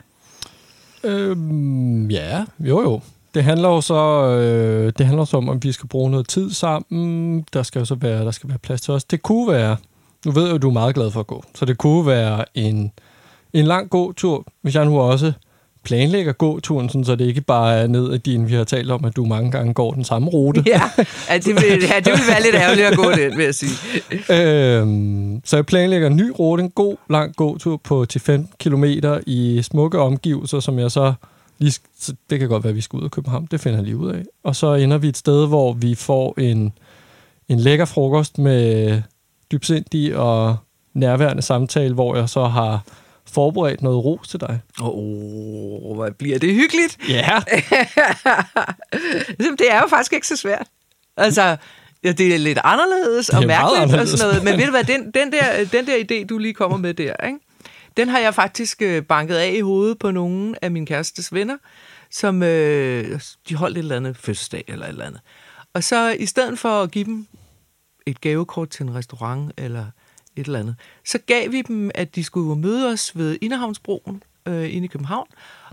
Øhm, 1.05 2.11
ja, 2.11 2.45
jo 2.61 2.83
jo. 2.83 3.01
Det 3.35 3.45
handler 3.45 3.69
jo 3.69 3.81
så, 3.81 4.27
øh, 4.27 4.93
det 4.99 5.07
handler 5.07 5.25
så 5.25 5.37
om, 5.37 5.49
at 5.49 5.65
vi 5.65 5.73
skal 5.73 5.89
bruge 5.89 6.11
noget 6.11 6.29
tid 6.29 6.51
sammen. 6.51 7.45
Der 7.53 7.63
skal 7.63 7.79
jo 7.79 7.85
så 7.85 7.95
være, 7.95 8.25
der 8.25 8.31
skal 8.31 8.49
være 8.49 8.59
plads 8.59 8.81
til 8.81 8.95
os. 8.95 9.05
Det 9.05 9.23
kunne 9.23 9.53
være, 9.53 9.77
nu 10.27 10.33
ved 10.33 10.45
jeg 10.45 10.53
jo, 10.53 10.59
du 10.59 10.69
er 10.69 10.73
meget 10.73 10.95
glad 10.95 11.11
for 11.11 11.21
at 11.21 11.27
gå, 11.27 11.45
så 11.55 11.65
det 11.65 11.79
kunne 11.79 12.07
være 12.07 12.45
en, 12.55 12.93
en 13.53 13.65
lang 13.65 13.91
god 13.91 14.15
tur, 14.15 14.47
hvis 14.63 14.75
jeg 14.75 14.85
nu 14.85 15.01
også 15.01 15.33
planlægger 15.89 16.33
gåturen, 16.33 16.89
sådan, 16.89 17.05
så 17.05 17.17
det 17.17 17.25
ikke 17.25 17.41
bare 17.41 17.77
er 17.77 17.87
ned 17.87 18.13
ad 18.13 18.19
din, 18.19 18.49
vi 18.49 18.55
har 18.55 18.65
talt 18.65 18.91
om, 18.91 19.05
at 19.05 19.17
du 19.17 19.25
mange 19.25 19.51
gange 19.51 19.75
går 19.75 19.93
den 19.93 20.05
samme 20.05 20.29
rute. 20.29 20.63
Ja, 20.67 20.83
ja, 21.31 21.39
det, 21.39 21.47
vil, 21.47 21.65
ja, 21.65 22.01
det 22.01 22.13
vil 22.13 22.23
være 22.29 22.43
lidt 22.43 22.55
ærgerligt 22.55 22.87
at 22.87 22.97
gå 22.97 23.11
den, 23.11 23.37
vil 23.37 23.45
jeg 23.45 23.55
sige. 23.55 23.71
Øhm, 24.39 25.41
så 25.45 25.57
jeg 25.57 25.67
planlægger 25.67 26.07
en 26.07 26.17
ny 26.17 26.33
rute, 26.39 26.63
en 26.63 26.71
god, 26.71 26.97
lang 27.11 27.37
gåtur 27.37 27.77
på 27.77 28.05
til 28.05 28.21
15 28.21 28.53
km 28.59 28.85
i 29.27 29.63
smukke 29.63 29.99
omgivelser, 29.99 30.61
som 30.61 30.79
jeg 30.79 30.91
så 30.91 31.13
lige, 31.59 31.81
det 32.31 32.39
kan 32.39 32.49
godt 32.49 32.65
være, 32.65 32.71
at 32.71 32.77
vi 32.77 32.81
skal 32.81 32.97
ud 32.97 33.05
af 33.05 33.11
København, 33.11 33.49
det 33.51 33.61
finder 33.61 33.79
jeg 33.79 33.85
lige 33.85 33.97
ud 33.97 34.11
af. 34.11 34.23
Og 34.45 34.57
så 34.57 34.75
ender 34.75 34.99
vi 34.99 35.09
et 35.09 35.17
sted, 35.17 35.47
hvor 35.47 35.73
vi 35.73 35.95
får 35.95 36.35
en, 36.41 36.73
en 37.49 37.61
lækker 37.61 37.85
frokost 37.85 38.39
med 38.39 39.03
dybsindig 39.53 40.17
og 40.17 40.57
nærværende 40.95 41.43
samtale, 41.43 41.95
hvor 41.95 42.17
jeg 42.17 42.29
så 42.29 42.45
har 42.45 42.83
forberedt 43.29 43.83
noget 43.83 44.05
ros 44.05 44.29
til 44.29 44.41
dig. 44.41 44.61
Åh, 44.81 44.89
oh, 44.89 45.95
hvor 45.95 46.11
bliver 46.11 46.39
det 46.39 46.55
hyggeligt. 46.55 46.99
Ja, 47.09 47.39
Det 49.59 49.71
er 49.71 49.81
jo 49.81 49.87
faktisk 49.89 50.13
ikke 50.13 50.27
så 50.27 50.37
svært. 50.37 50.67
Altså, 51.17 51.57
ja, 52.05 52.13
det 52.13 52.35
er 52.35 52.39
lidt 52.39 52.59
anderledes 52.65 53.29
og 53.29 53.37
Det 53.37 53.43
er 53.43 53.47
mærkeligt 53.47 53.77
og 53.77 53.83
anderledes. 53.83 54.11
sådan 54.11 54.29
noget. 54.35 54.45
Men 54.45 54.59
ved 54.59 54.65
du 54.65 54.71
hvad, 54.71 54.85
den, 54.85 55.11
den, 55.21 55.33
der, 55.33 55.65
den 55.73 55.87
der 55.87 55.97
idé, 55.97 56.27
du 56.27 56.39
lige 56.39 56.55
kommer 56.55 56.77
med 56.77 56.95
der, 56.95 57.27
ikke? 57.27 57.39
den 57.97 58.09
har 58.09 58.19
jeg 58.19 58.35
faktisk 58.35 58.83
øh, 58.83 59.03
banket 59.03 59.35
af 59.35 59.53
i 59.57 59.61
hovedet 59.61 59.99
på 59.99 60.11
nogle 60.11 60.65
af 60.65 60.71
min 60.71 60.87
kærestes 60.87 61.35
venner, 61.35 61.57
som 62.11 62.43
øh, 62.43 63.21
de 63.49 63.55
holdt 63.55 63.77
et 63.77 63.83
eller 63.83 63.97
andet 63.97 64.17
fødselsdag 64.17 64.65
eller 64.69 64.87
et 64.87 64.91
eller 64.91 65.05
andet. 65.05 65.21
Og 65.75 65.85
så 65.85 66.09
i 66.19 66.27
stedet 66.27 66.59
for 66.59 66.83
at 66.83 66.91
give 66.91 67.05
dem 67.05 67.27
et 68.07 68.21
gavekort 68.21 68.71
til 68.71 68.83
en 68.83 68.95
restaurant 68.95 69.53
eller 69.57 69.85
et 70.41 70.47
eller 70.47 70.59
andet, 70.59 70.77
så 71.05 71.19
gav 71.27 71.53
vi 71.53 71.63
dem, 71.63 71.91
at 71.95 72.15
de 72.15 72.25
skulle 72.25 72.61
møde 72.61 72.93
os 72.93 73.17
ved 73.17 73.39
Inderhavnsbroen 73.41 74.23
øh, 74.47 74.75
inde 74.75 74.85
i 74.85 74.89
København, 74.89 75.27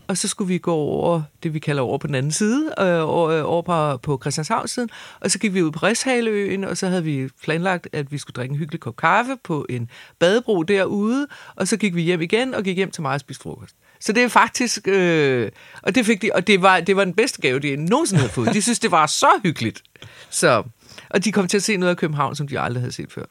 og 0.07 0.17
så 0.17 0.27
skulle 0.27 0.47
vi 0.47 0.57
gå 0.57 0.73
over 0.73 1.21
det, 1.43 1.53
vi 1.53 1.59
kalder 1.59 1.81
over 1.81 1.97
på 1.97 2.07
den 2.07 2.15
anden 2.15 2.31
side, 2.31 2.73
øh, 2.79 3.09
over, 3.09 3.29
øh, 3.29 3.41
over 3.45 3.61
på, 3.61 3.97
på 3.97 4.19
Christianshavn-siden, 4.21 4.89
og 5.19 5.31
så 5.31 5.39
gik 5.39 5.53
vi 5.53 5.63
ud 5.63 5.71
på 5.71 5.79
Rishaleøen, 5.85 6.63
og 6.63 6.77
så 6.77 6.87
havde 6.87 7.03
vi 7.03 7.29
planlagt, 7.43 7.87
at 7.93 8.11
vi 8.11 8.17
skulle 8.17 8.35
drikke 8.35 8.53
en 8.53 8.57
hyggelig 8.59 8.79
kop 8.79 8.95
kaffe 8.95 9.37
på 9.43 9.65
en 9.69 9.89
badebro 10.19 10.63
derude, 10.63 11.27
og 11.55 11.67
så 11.67 11.77
gik 11.77 11.95
vi 11.95 12.01
hjem 12.01 12.21
igen, 12.21 12.53
og 12.53 12.63
gik 12.63 12.75
hjem 12.75 12.91
til 12.91 13.01
mig 13.01 13.13
og 13.13 13.19
spiste 13.19 13.43
frokost. 13.43 13.75
Så 13.99 14.11
det 14.11 14.23
er 14.23 14.27
faktisk, 14.27 14.87
øh, 14.87 15.51
og 15.81 15.95
det 15.95 16.05
fik 16.05 16.21
de, 16.21 16.31
og 16.33 16.47
det 16.47 16.61
var, 16.61 16.79
det 16.79 16.95
var 16.95 17.03
den 17.03 17.13
bedste 17.13 17.41
gave, 17.41 17.59
de 17.59 17.75
nogensinde 17.75 18.19
havde 18.19 18.33
fået. 18.33 18.53
De 18.53 18.61
synes, 18.61 18.79
det 18.79 18.91
var 18.91 19.05
så 19.05 19.39
hyggeligt. 19.43 19.83
Så, 20.29 20.63
og 21.09 21.25
de 21.25 21.31
kom 21.31 21.47
til 21.47 21.57
at 21.57 21.63
se 21.63 21.77
noget 21.77 21.91
af 21.91 21.97
København, 21.97 22.35
som 22.35 22.47
de 22.47 22.59
aldrig 22.59 22.81
havde 22.81 22.91
set 22.91 23.11
før. 23.11 23.25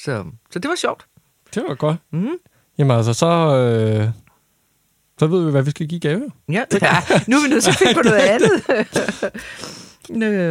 Så, 0.00 0.24
så 0.50 0.58
det 0.58 0.68
var 0.68 0.74
sjovt. 0.76 1.06
Det 1.54 1.62
var 1.68 1.74
godt. 1.74 1.96
Mm. 2.10 2.28
Jamen 2.78 2.96
altså, 2.96 3.12
så, 3.12 3.26
øh, 3.26 4.08
så 5.18 5.26
ved 5.26 5.44
vi, 5.44 5.50
hvad 5.50 5.62
vi 5.62 5.70
skal 5.70 5.88
give 5.88 6.00
gave. 6.00 6.30
Ja, 6.48 6.62
ja. 6.82 6.96
nu 7.26 7.36
er 7.36 7.42
vi 7.42 7.48
nødt 7.48 7.64
til 7.64 7.70
at 7.70 7.76
finde 7.76 7.94
på 7.94 8.02
noget 8.02 8.20
andet. 8.34 8.50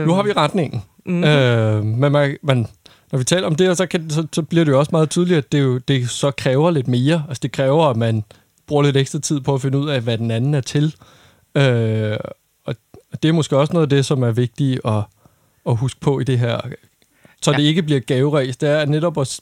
Nu 0.08 0.14
har 0.14 0.24
vi 0.24 0.32
retningen. 0.32 0.82
Mm-hmm. 1.06 1.24
Øh, 1.24 1.84
men 1.86 2.12
man, 2.12 2.38
man, 2.44 2.68
når 3.12 3.18
vi 3.18 3.24
taler 3.24 3.48
om 3.48 3.56
det, 3.56 3.78
så, 3.78 3.86
kan, 3.86 4.10
så, 4.10 4.28
så 4.34 4.42
bliver 4.42 4.66
det 4.66 4.72
jo 4.72 4.80
også 4.80 4.90
meget 4.92 5.10
tydeligt, 5.10 5.38
at 5.38 5.52
det, 5.52 5.62
jo, 5.62 5.78
det 5.78 6.10
så 6.10 6.32
kræver 6.32 6.72
lidt 6.72 6.88
mere. 6.88 7.24
Altså 7.28 7.40
det 7.44 7.52
kræver, 7.52 7.86
at 7.86 7.98
man 7.98 8.24
bruger 8.68 8.84
lidt 8.84 8.98
ekstra 8.98 9.20
tid 9.20 9.42
på 9.42 9.54
at 9.54 9.62
finde 9.62 9.78
ud 9.78 9.90
af, 9.90 10.02
hvad 10.02 10.18
den 10.18 10.32
anden 10.32 10.54
er 10.54 10.62
til. 10.62 10.96
Øh, 11.56 12.18
og 12.66 12.76
det 13.24 13.30
er 13.30 13.34
måske 13.34 13.58
også 13.58 13.74
noget 13.74 13.86
af 13.86 13.90
det, 13.90 14.06
som 14.06 14.24
er 14.24 14.32
vigtigt 14.32 14.82
at, 14.86 15.04
at 15.70 15.76
huske 15.76 16.00
på 16.00 16.20
i 16.20 16.24
det 16.24 16.40
her. 16.40 16.62
Så 17.44 17.52
ja. 17.52 17.58
det 17.58 17.64
ikke 17.64 17.84
bliver 17.84 18.00
gaveræs. 18.00 18.58
Det 18.58 18.70
er 18.70 18.86
netop 18.86 19.18
at 19.18 19.40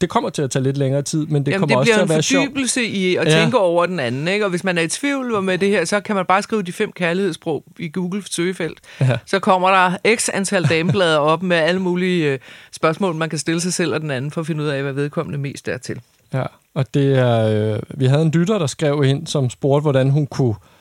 det 0.00 0.08
kommer 0.08 0.30
til 0.30 0.42
at 0.42 0.50
tage 0.50 0.62
lidt 0.62 0.76
længere 0.76 1.02
tid, 1.02 1.26
men 1.26 1.46
det 1.46 1.52
Jamen, 1.52 1.60
kommer 1.60 1.76
det 1.76 1.80
også 1.80 1.90
til 1.90 1.94
bliver 1.94 2.02
at 2.02 2.08
være 2.08 2.16
en 2.18 2.22
sjovt. 2.22 2.44
fordybelse 2.46 2.84
i 2.84 3.16
at 3.16 3.26
Ja. 3.26 3.30
tænke 3.40 3.58
over 3.58 3.86
den 3.86 4.00
anden. 4.00 4.28
Ikke? 4.28 4.44
Og 4.46 4.50
hvis 4.50 4.64
man 4.64 4.78
er 4.78 4.82
i 4.82 4.88
tvivl 4.88 5.42
med 5.42 5.58
det 5.58 5.68
her, 5.68 5.84
så 5.84 6.00
kan 6.00 6.16
man 6.16 6.26
bare 6.26 6.42
skrive 6.42 6.62
de 6.62 6.72
fem 6.72 6.92
kærlighedssprog 6.92 7.64
i 7.78 7.88
Google 7.88 8.22
søgefelt. 8.30 8.78
Ja. 9.00 9.18
Så 9.26 9.38
kommer 9.38 9.68
der 9.70 10.16
x 10.16 10.28
antal 10.32 10.64
dameblader 10.64 11.18
op 11.18 11.42
med 11.42 11.56
alle 11.56 11.80
mulige 11.80 12.32
øh, 12.32 12.38
spørgsmål, 12.72 13.14
man 13.14 13.28
kan 13.30 13.38
stille 13.38 13.60
sig 13.60 13.72
selv 13.72 13.94
og 13.94 14.00
den 14.00 14.10
anden, 14.10 14.30
for 14.30 14.40
at 14.40 14.46
finde 14.46 14.64
ud 14.64 14.68
af, 14.68 14.82
hvad 14.82 14.92
vedkommende 14.92 15.38
mest 15.38 15.68
er 15.68 15.78
til. 15.78 16.00
Ja, 16.32 16.42
og 16.74 16.94
det 16.94 17.18
er, 17.18 17.74
øh, 17.74 17.80
vi 17.96 18.06
havde 18.06 18.22
en 18.22 18.30
lytter, 18.30 18.58
der 18.58 18.66
skrev 18.66 19.04
ind, 19.06 19.26
som 19.26 19.50
spurgte, 19.50 19.82
hvordan 19.82 20.10
hun 20.10 20.26
kunne 20.26 20.54
øh, 20.54 20.73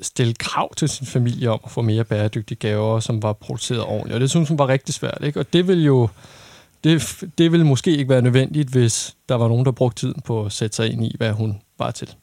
stille 0.00 0.34
krav 0.34 0.74
til 0.74 0.88
sin 0.88 1.06
familie 1.06 1.50
om 1.50 1.60
at 1.64 1.70
få 1.70 1.82
mere 1.82 2.04
bæredygtige 2.04 2.58
gaver, 2.58 3.00
som 3.00 3.22
var 3.22 3.32
produceret 3.32 3.82
ordentligt. 3.82 4.14
Og 4.14 4.20
det 4.20 4.30
synes 4.30 4.48
hun 4.48 4.58
var 4.58 4.68
rigtig 4.68 4.94
svært, 4.94 5.18
ikke? 5.22 5.40
Og 5.40 5.52
det 5.52 5.68
vil 5.68 5.84
jo 5.84 6.08
det, 6.84 7.24
det 7.38 7.52
vil 7.52 7.66
måske 7.66 7.96
ikke 7.96 8.08
være 8.08 8.22
nødvendigt, 8.22 8.68
hvis 8.68 9.16
der 9.28 9.34
var 9.34 9.48
nogen, 9.48 9.64
der 9.64 9.72
brugte 9.72 10.00
tiden 10.00 10.22
på 10.24 10.44
at 10.44 10.52
sætte 10.52 10.76
sig 10.76 10.92
ind 10.92 11.04
i, 11.04 11.14
hvad 11.18 11.32
hun 11.32 11.60
var 11.78 11.90
til. 11.90 12.14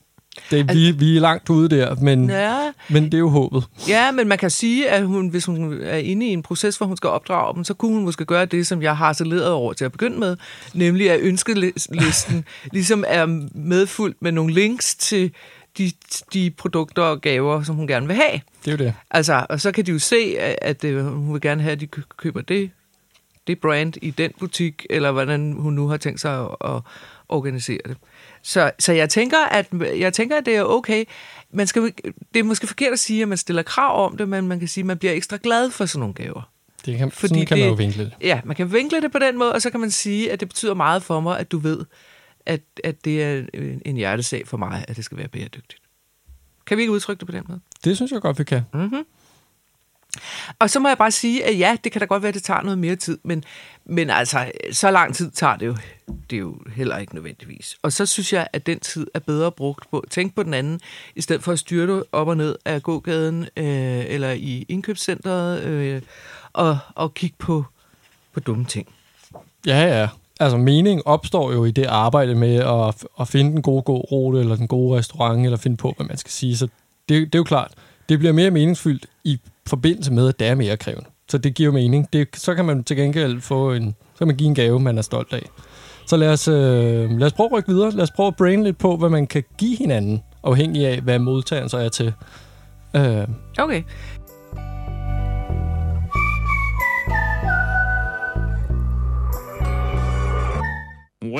Det, 0.52 0.74
vi, 0.74 0.92
vi 0.92 1.18
er 1.18 1.22
langt 1.22 1.50
ude 1.50 1.70
der, 1.70 1.96
men, 1.96 2.30
Ja, 2.30 2.72
men 2.90 3.04
det 3.04 3.14
er 3.14 3.18
jo 3.18 3.30
håbet. 3.30 3.64
Ja, 3.88 4.12
men 4.12 4.28
man 4.28 4.38
kan 4.38 4.50
sige, 4.50 4.90
at 4.90 5.06
hun, 5.06 5.28
hvis 5.28 5.46
hun 5.46 5.82
er 5.82 5.98
inde 5.98 6.26
i 6.28 6.30
en 6.30 6.44
proces, 6.44 6.78
hvor 6.78 6.86
hun 6.88 6.98
skal 6.98 7.10
opdrage 7.10 7.56
dem, 7.56 7.64
så 7.64 7.74
kunne 7.74 7.94
hun 7.94 8.04
måske 8.04 8.26
gøre 8.26 8.46
det, 8.46 8.68
som 8.68 8.82
jeg 8.82 8.98
har 8.98 9.14
saleret 9.14 9.50
over 9.50 9.74
til 9.74 9.86
at 9.86 9.92
begynde 9.92 10.20
med, 10.20 10.38
nemlig 10.74 11.12
at 11.12 11.20
ønskelisten 11.20 12.46
ligesom 12.74 13.04
er 13.08 13.26
medfuldt 13.56 14.18
med 14.22 14.32
nogle 14.32 14.54
links 14.54 14.96
til 14.96 15.32
de, 15.78 15.92
de 16.34 16.50
produkter 16.58 17.02
og 17.04 17.22
gaver, 17.22 17.64
som 17.64 17.76
hun 17.76 17.88
gerne 17.88 18.08
vil 18.08 18.16
have. 18.16 18.42
Det 18.66 18.68
er 18.68 18.72
jo 18.72 18.78
det. 18.78 18.94
Altså, 19.12 19.46
og 19.50 19.62
så 19.62 19.72
kan 19.72 19.86
de 19.86 19.92
jo 19.92 20.00
se, 20.00 20.36
at, 20.40 20.56
at 20.62 20.84
øh, 20.84 21.06
hun 21.06 21.34
vil 21.34 21.42
gerne 21.42 21.62
have, 21.62 21.72
at 21.72 21.80
de 21.80 21.88
kø- 21.88 22.02
køber 22.18 22.42
det, 22.42 22.70
det 23.48 23.60
brand 23.60 23.94
i 24.02 24.10
den 24.12 24.32
butik, 24.40 24.86
eller 24.90 25.12
hvordan 25.12 25.54
hun 25.54 25.74
nu 25.74 25.88
har 25.88 25.98
tænkt 25.98 26.20
sig 26.22 26.40
at, 26.42 26.76
at 26.76 26.82
organisere 27.30 27.80
det. 27.88 27.98
Så, 28.42 28.72
så 28.80 28.94
jeg, 28.94 29.10
tænker, 29.10 29.38
at, 29.52 29.68
jeg 30.00 30.14
tænker, 30.14 30.38
at 30.38 30.46
det 30.46 30.56
er 30.56 30.64
okay. 30.64 31.06
Man 31.52 31.68
skal, 31.68 31.82
det 32.34 32.40
er 32.40 32.44
måske 32.44 32.68
forkert 32.68 32.94
at 32.94 33.00
sige, 33.00 33.22
at 33.22 33.28
man 33.28 33.38
stiller 33.38 33.62
krav 33.64 34.06
om 34.06 34.18
det, 34.18 34.30
men 34.30 34.48
man 34.48 34.60
kan 34.60 34.68
sige, 34.68 34.82
at 34.82 34.86
man 34.86 34.98
bliver 34.98 35.14
ekstra 35.14 35.38
glad 35.44 35.72
for 35.72 35.86
sådan 35.86 36.00
nogle 36.00 36.14
gaver. 36.14 36.50
det 36.86 36.98
kan, 36.98 37.12
Fordi 37.12 37.28
sådan 37.28 37.46
kan 37.46 37.58
man 37.58 37.64
det- 37.66 37.70
jo 37.72 37.76
vinkle 37.76 38.04
det. 38.06 38.14
Ja, 38.22 38.42
man 38.46 38.56
kan 38.56 38.74
vinkle 38.74 39.02
det 39.02 39.12
på 39.12 39.20
den 39.20 39.38
måde, 39.38 39.54
og 39.54 39.62
så 39.62 39.70
kan 39.70 39.80
man 39.80 39.92
sige, 39.92 40.32
at 40.32 40.40
det 40.40 40.48
betyder 40.48 40.74
meget 40.74 41.04
for 41.04 41.20
mig, 41.20 41.40
at 41.40 41.52
du 41.52 41.58
ved, 41.58 41.86
at, 42.46 42.62
at 42.84 43.06
det 43.06 43.24
er 43.24 43.44
en- 43.54 43.82
en 43.86 43.96
hjertesag 43.96 44.48
for 44.48 44.58
mig, 44.58 44.86
at 44.88 44.96
det 44.98 45.06
skal 45.06 45.18
være 45.18 45.28
bæredygtigt. 45.28 45.82
Kan 46.66 46.78
vi 46.78 46.82
ikke 46.82 46.94
udtrykke 46.94 47.20
det 47.20 47.28
på 47.28 47.32
den 47.32 47.44
måde? 47.48 47.60
Det 47.84 47.96
synes 47.96 48.12
jeg 48.12 48.22
godt, 48.22 48.40
vi 48.40 48.44
kan. 48.44 48.62
Og 50.60 50.70
så 50.70 50.80
må 50.80 50.88
jeg 50.88 50.98
bare 50.98 51.12
sige, 51.12 51.46
at 51.46 51.60
ja, 51.60 51.78
det 51.84 51.92
kan 51.92 52.00
da 52.00 52.06
godt 52.06 52.24
være, 52.24 52.28
at 52.30 52.34
det 52.36 52.44
tager 52.44 52.62
noget 52.62 52.78
mere 52.80 52.96
tid, 52.96 53.18
men, 53.24 53.44
men 53.86 54.10
altså, 54.10 54.52
så 54.72 54.92
lang 54.92 55.16
tid 55.16 55.32
tager 55.32 55.56
det 55.56 55.66
jo, 55.68 55.76
det 56.30 56.36
er 56.36 56.40
jo 56.40 56.58
heller 56.76 56.98
ikke 56.98 57.16
nødvendigvis. 57.16 57.78
Og 57.82 57.94
så 57.94 58.06
synes 58.06 58.34
jeg, 58.34 58.48
at 58.54 58.66
den 58.66 58.80
tid 58.80 59.08
er 59.14 59.20
bedre 59.20 59.52
brugt 59.52 59.90
på 59.92 60.00
at 60.00 60.10
tænke 60.10 60.36
på 60.36 60.44
den 60.44 60.54
anden, 60.54 60.80
i 61.16 61.22
stedet 61.22 61.44
for 61.44 61.52
at 61.52 61.60
styrte 61.60 62.04
op 62.12 62.28
og 62.28 62.38
ned 62.38 62.56
af 62.66 62.84
gågaden 62.84 63.44
øh, 63.58 64.06
eller 64.08 64.32
i 64.32 64.66
indkøbscenteret 64.70 65.64
øh, 65.64 66.02
og, 66.54 66.78
og 66.96 67.14
kigge 67.14 67.36
på, 67.40 67.66
på 68.34 68.40
dumme 68.40 68.66
ting. 68.66 68.88
Ja, 69.66 70.00
ja. 70.02 70.10
Altså, 70.40 70.58
mening 70.58 71.08
opstår 71.08 71.52
jo 71.52 71.66
i 71.66 71.72
det 71.72 71.86
arbejde 71.86 72.36
med 72.36 72.56
at, 72.56 73.06
at 73.20 73.28
finde 73.28 73.52
den 73.52 73.62
gode 73.62 73.82
gårute, 73.82 74.40
eller 74.40 74.56
den 74.56 74.68
gode 74.68 74.98
restaurant, 74.98 75.46
eller 75.46 75.58
finde 75.58 75.78
på, 75.78 75.94
hvad 75.98 76.08
man 76.08 76.18
skal 76.18 76.32
sige. 76.32 76.58
Så 76.58 76.68
det, 77.10 77.26
det 77.26 77.36
er 77.36 77.40
jo 77.40 77.44
klart, 77.44 77.72
det 78.10 78.20
bliver 78.20 78.34
mere 78.34 78.52
meningsfyldt 78.52 79.06
i 79.24 79.40
forbindelse 79.68 80.14
med, 80.14 80.28
at 80.28 80.40
det 80.40 80.48
er 80.48 80.56
mere 80.56 80.78
krævende. 80.78 81.10
Så 81.30 81.38
det 81.38 81.56
giver 81.56 81.72
mening. 81.72 82.14
Det, 82.14 82.28
så 82.34 82.56
kan 82.56 82.66
man 82.66 82.84
til 82.84 82.98
gengæld 82.98 83.42
få 83.42 83.74
en, 83.74 83.96
så 84.14 84.18
kan 84.18 84.28
man 84.28 84.36
give 84.36 84.48
en 84.48 84.56
gave, 84.56 84.80
man 84.80 84.98
er 84.98 85.02
stolt 85.02 85.34
af. 85.34 85.50
Så 86.08 86.18
lad 86.18 86.30
os, 86.30 86.48
øh, 86.48 87.12
lad 87.20 87.28
os 87.28 87.34
prøve 87.34 87.48
at 87.48 87.52
rykke 87.58 87.70
videre. 87.70 87.92
Lad 87.92 88.04
os 88.04 88.12
prøve 88.12 88.28
at 88.28 88.36
brain 88.36 88.64
lidt 88.64 88.78
på, 88.78 88.98
hvad 88.98 89.10
man 89.10 89.28
kan 89.28 89.44
give 89.58 89.78
hinanden, 89.78 90.24
afhængig 90.44 90.88
af, 90.88 91.02
hvad 91.02 91.20
modtageren 91.20 91.70
så 91.70 91.78
er 91.78 91.90
til. 91.90 92.14
Øh, 92.96 93.28
Okay. 93.58 93.84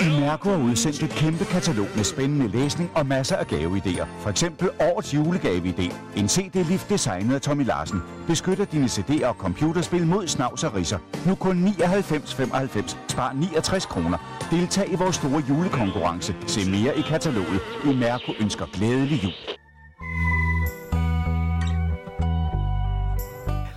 Mærko 0.04 0.50
har 0.50 0.64
udsendt 0.64 1.04
et 1.04 1.10
kæmpe 1.10 1.46
katalog 1.46 1.88
med 1.96 2.04
spændende 2.04 2.48
læsning 2.48 2.92
og 2.96 3.06
masser 3.06 3.36
af 3.36 3.46
gaveidéer. 3.46 4.06
For 4.20 4.30
eksempel 4.30 4.70
årets 4.80 5.14
julegaveidé. 5.14 5.94
En 6.16 6.28
CD-lift 6.30 6.90
designet 6.90 7.36
af 7.36 7.42
Tommy 7.42 7.66
Larsen. 7.66 8.02
Beskytter 8.28 8.66
dine 8.66 8.86
CD'er 8.86 9.26
og 9.26 9.36
computerspil 9.36 10.08
mod 10.08 10.28
snavs 10.28 10.64
og 10.64 10.76
risser. 10.76 10.98
Nu 11.28 11.36
kun 11.36 11.68
99,95. 11.68 12.98
Spar 13.08 13.34
69 13.34 13.86
kroner. 13.86 14.48
Deltag 14.52 14.92
i 14.92 14.96
vores 14.96 15.16
store 15.16 15.44
julekonkurrence. 15.50 16.36
Se 16.48 16.72
mere 16.72 16.98
i 16.98 17.02
kataloget. 17.02 17.60
I 17.86 17.96
Mærko 17.96 18.32
ønsker 18.40 18.66
glædelig 18.74 19.24
jul. 19.24 19.55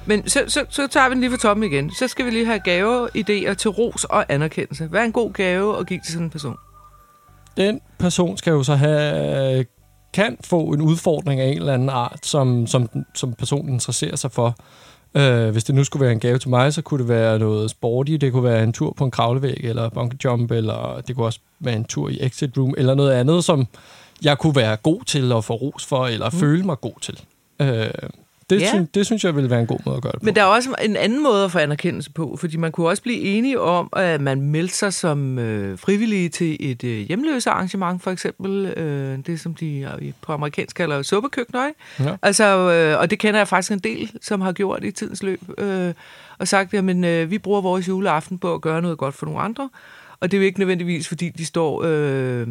Men 0.09 0.29
så, 0.29 0.45
så, 0.49 0.65
så 0.69 0.87
tager 0.87 1.09
vi 1.09 1.15
den 1.15 1.21
lige 1.21 1.31
fra 1.31 1.39
toppen 1.39 1.65
igen. 1.65 1.91
Så 1.91 2.09
skal 2.09 2.27
vi 2.27 2.31
lige 2.31 2.47
have 2.47 2.61
gaveidéer 2.69 3.55
til 3.55 3.71
ros 3.71 4.05
og 4.05 4.25
anerkendelse. 4.29 4.87
Hvad 4.87 5.01
er 5.01 5.05
en 5.05 5.13
god 5.13 5.33
gave 5.33 5.79
at 5.79 5.87
give 5.87 6.01
til 6.05 6.13
sådan 6.13 6.27
en 6.27 6.31
person? 6.31 6.57
den 7.59 7.81
person 7.99 8.37
skal 8.37 8.51
jo 8.51 8.63
så 8.63 8.75
have 8.75 9.65
kan 10.13 10.37
få 10.45 10.61
en 10.61 10.81
udfordring 10.81 11.41
af 11.41 11.47
en 11.47 11.59
eller 11.59 11.75
anden 11.75 11.89
art, 11.89 12.19
som, 12.23 12.67
som, 12.67 12.89
som 13.15 13.35
personen 13.35 13.73
interesserer 13.73 14.17
sig 14.17 14.33
for. 14.33 14.57
Øh, 15.15 15.51
hvis 15.51 15.65
det 15.65 15.75
nu 15.75 15.85
skulle 15.85 16.05
være 16.05 16.13
en 16.13 16.21
gave 16.21 16.39
til 16.39 16.51
mig, 16.51 16.75
så 16.75 16.83
kunne 16.83 17.01
det 17.01 17.09
være 17.09 17.39
noget 17.39 17.71
sporty. 17.71 18.13
Det 18.13 18.33
kunne 18.33 18.45
være 18.45 18.63
en 18.63 18.73
tur 18.73 18.95
på 18.97 19.05
en 19.05 19.11
kravlevæg, 19.11 19.61
eller 19.63 19.89
bungee 19.89 20.19
jump, 20.25 20.51
eller 20.51 21.01
det 21.07 21.17
kunne 21.17 21.27
også 21.27 21.41
være 21.61 21.77
en 21.77 21.85
tur 21.85 22.09
i 22.09 22.19
exit 22.21 22.59
room, 22.59 22.75
eller 22.79 22.95
noget 22.95 23.13
andet, 23.13 23.45
som 23.45 23.67
jeg 24.23 24.39
kunne 24.39 24.57
være 24.57 24.77
god 24.77 25.05
til 25.05 25.33
at 25.33 25.45
få 25.45 25.55
ros 25.55 25.87
for, 25.87 26.07
eller 26.07 26.31
mm. 26.31 26.37
føle 26.37 26.63
mig 26.63 26.81
god 26.81 27.01
til. 27.01 27.21
Øh, 27.61 27.91
det, 28.51 28.61
Ja. 28.61 28.69
synes, 28.69 28.89
det 28.95 29.07
synes 29.07 29.25
jeg 29.25 29.35
ville 29.37 29.51
være 29.51 29.61
en 29.61 29.67
god 29.67 29.79
måde 29.87 29.97
at 29.97 30.03
gøre 30.03 30.13
det 30.13 30.21
på. 30.21 30.25
Men 30.25 30.37
der 30.37 30.43
er 30.43 30.47
også 30.47 30.75
en 30.85 30.97
anden 30.97 31.23
måde 31.23 31.45
at 31.45 31.53
få 31.53 31.59
anerkendelse 31.59 32.11
på, 32.11 32.37
fordi 32.41 32.57
man 32.57 32.73
kunne 32.73 32.89
også 32.89 33.03
blive 33.03 33.19
enige 33.21 33.61
om, 33.61 33.89
at 33.97 34.21
man 34.21 34.41
meldte 34.41 34.75
sig 34.75 34.93
som 34.93 35.39
øh, 35.39 35.79
frivillige 35.79 36.29
til 36.29 36.57
et 36.61 36.85
øh, 36.85 36.99
hjemløse 36.99 37.51
arrangement, 37.51 38.03
for 38.03 38.11
eksempel. 38.11 38.67
Øh, 38.67 39.19
det, 39.27 39.41
som 39.41 39.55
de 39.55 39.91
øh, 40.03 40.13
på 40.23 40.33
amerikansk 40.33 40.77
kalder 40.77 41.03
suppekøkkener? 41.03 41.71
Ja. 42.01 42.17
Altså, 42.23 42.45
øh, 42.45 43.01
og 43.01 43.11
det 43.11 43.19
kender 43.19 43.41
jeg 43.41 43.49
faktisk 43.49 43.73
en 43.73 43.79
del, 43.79 44.11
som 44.23 44.41
har 44.41 44.53
gjort 44.53 44.85
i 44.85 44.91
tidens 44.91 45.23
løb, 45.23 45.41
øh, 45.59 45.95
og 46.39 46.49
sagt, 46.49 46.75
at 46.75 47.05
øh, 47.05 47.31
vi 47.31 47.39
bruger 47.39 47.61
vores 47.61 47.89
juleaften 47.89 48.39
på 48.39 48.55
at 48.55 48.61
gøre 48.61 48.83
noget 48.83 48.99
godt 48.99 49.15
for 49.15 49.27
nogle 49.27 49.41
andre. 49.41 49.71
Og 50.21 50.31
det 50.31 50.37
er 50.37 50.41
jo 50.41 50.47
ikke 50.47 50.59
nødvendigvis, 50.59 51.09
fordi 51.09 51.29
de 51.29 51.45
står 51.47 51.83
øh, 51.87 52.47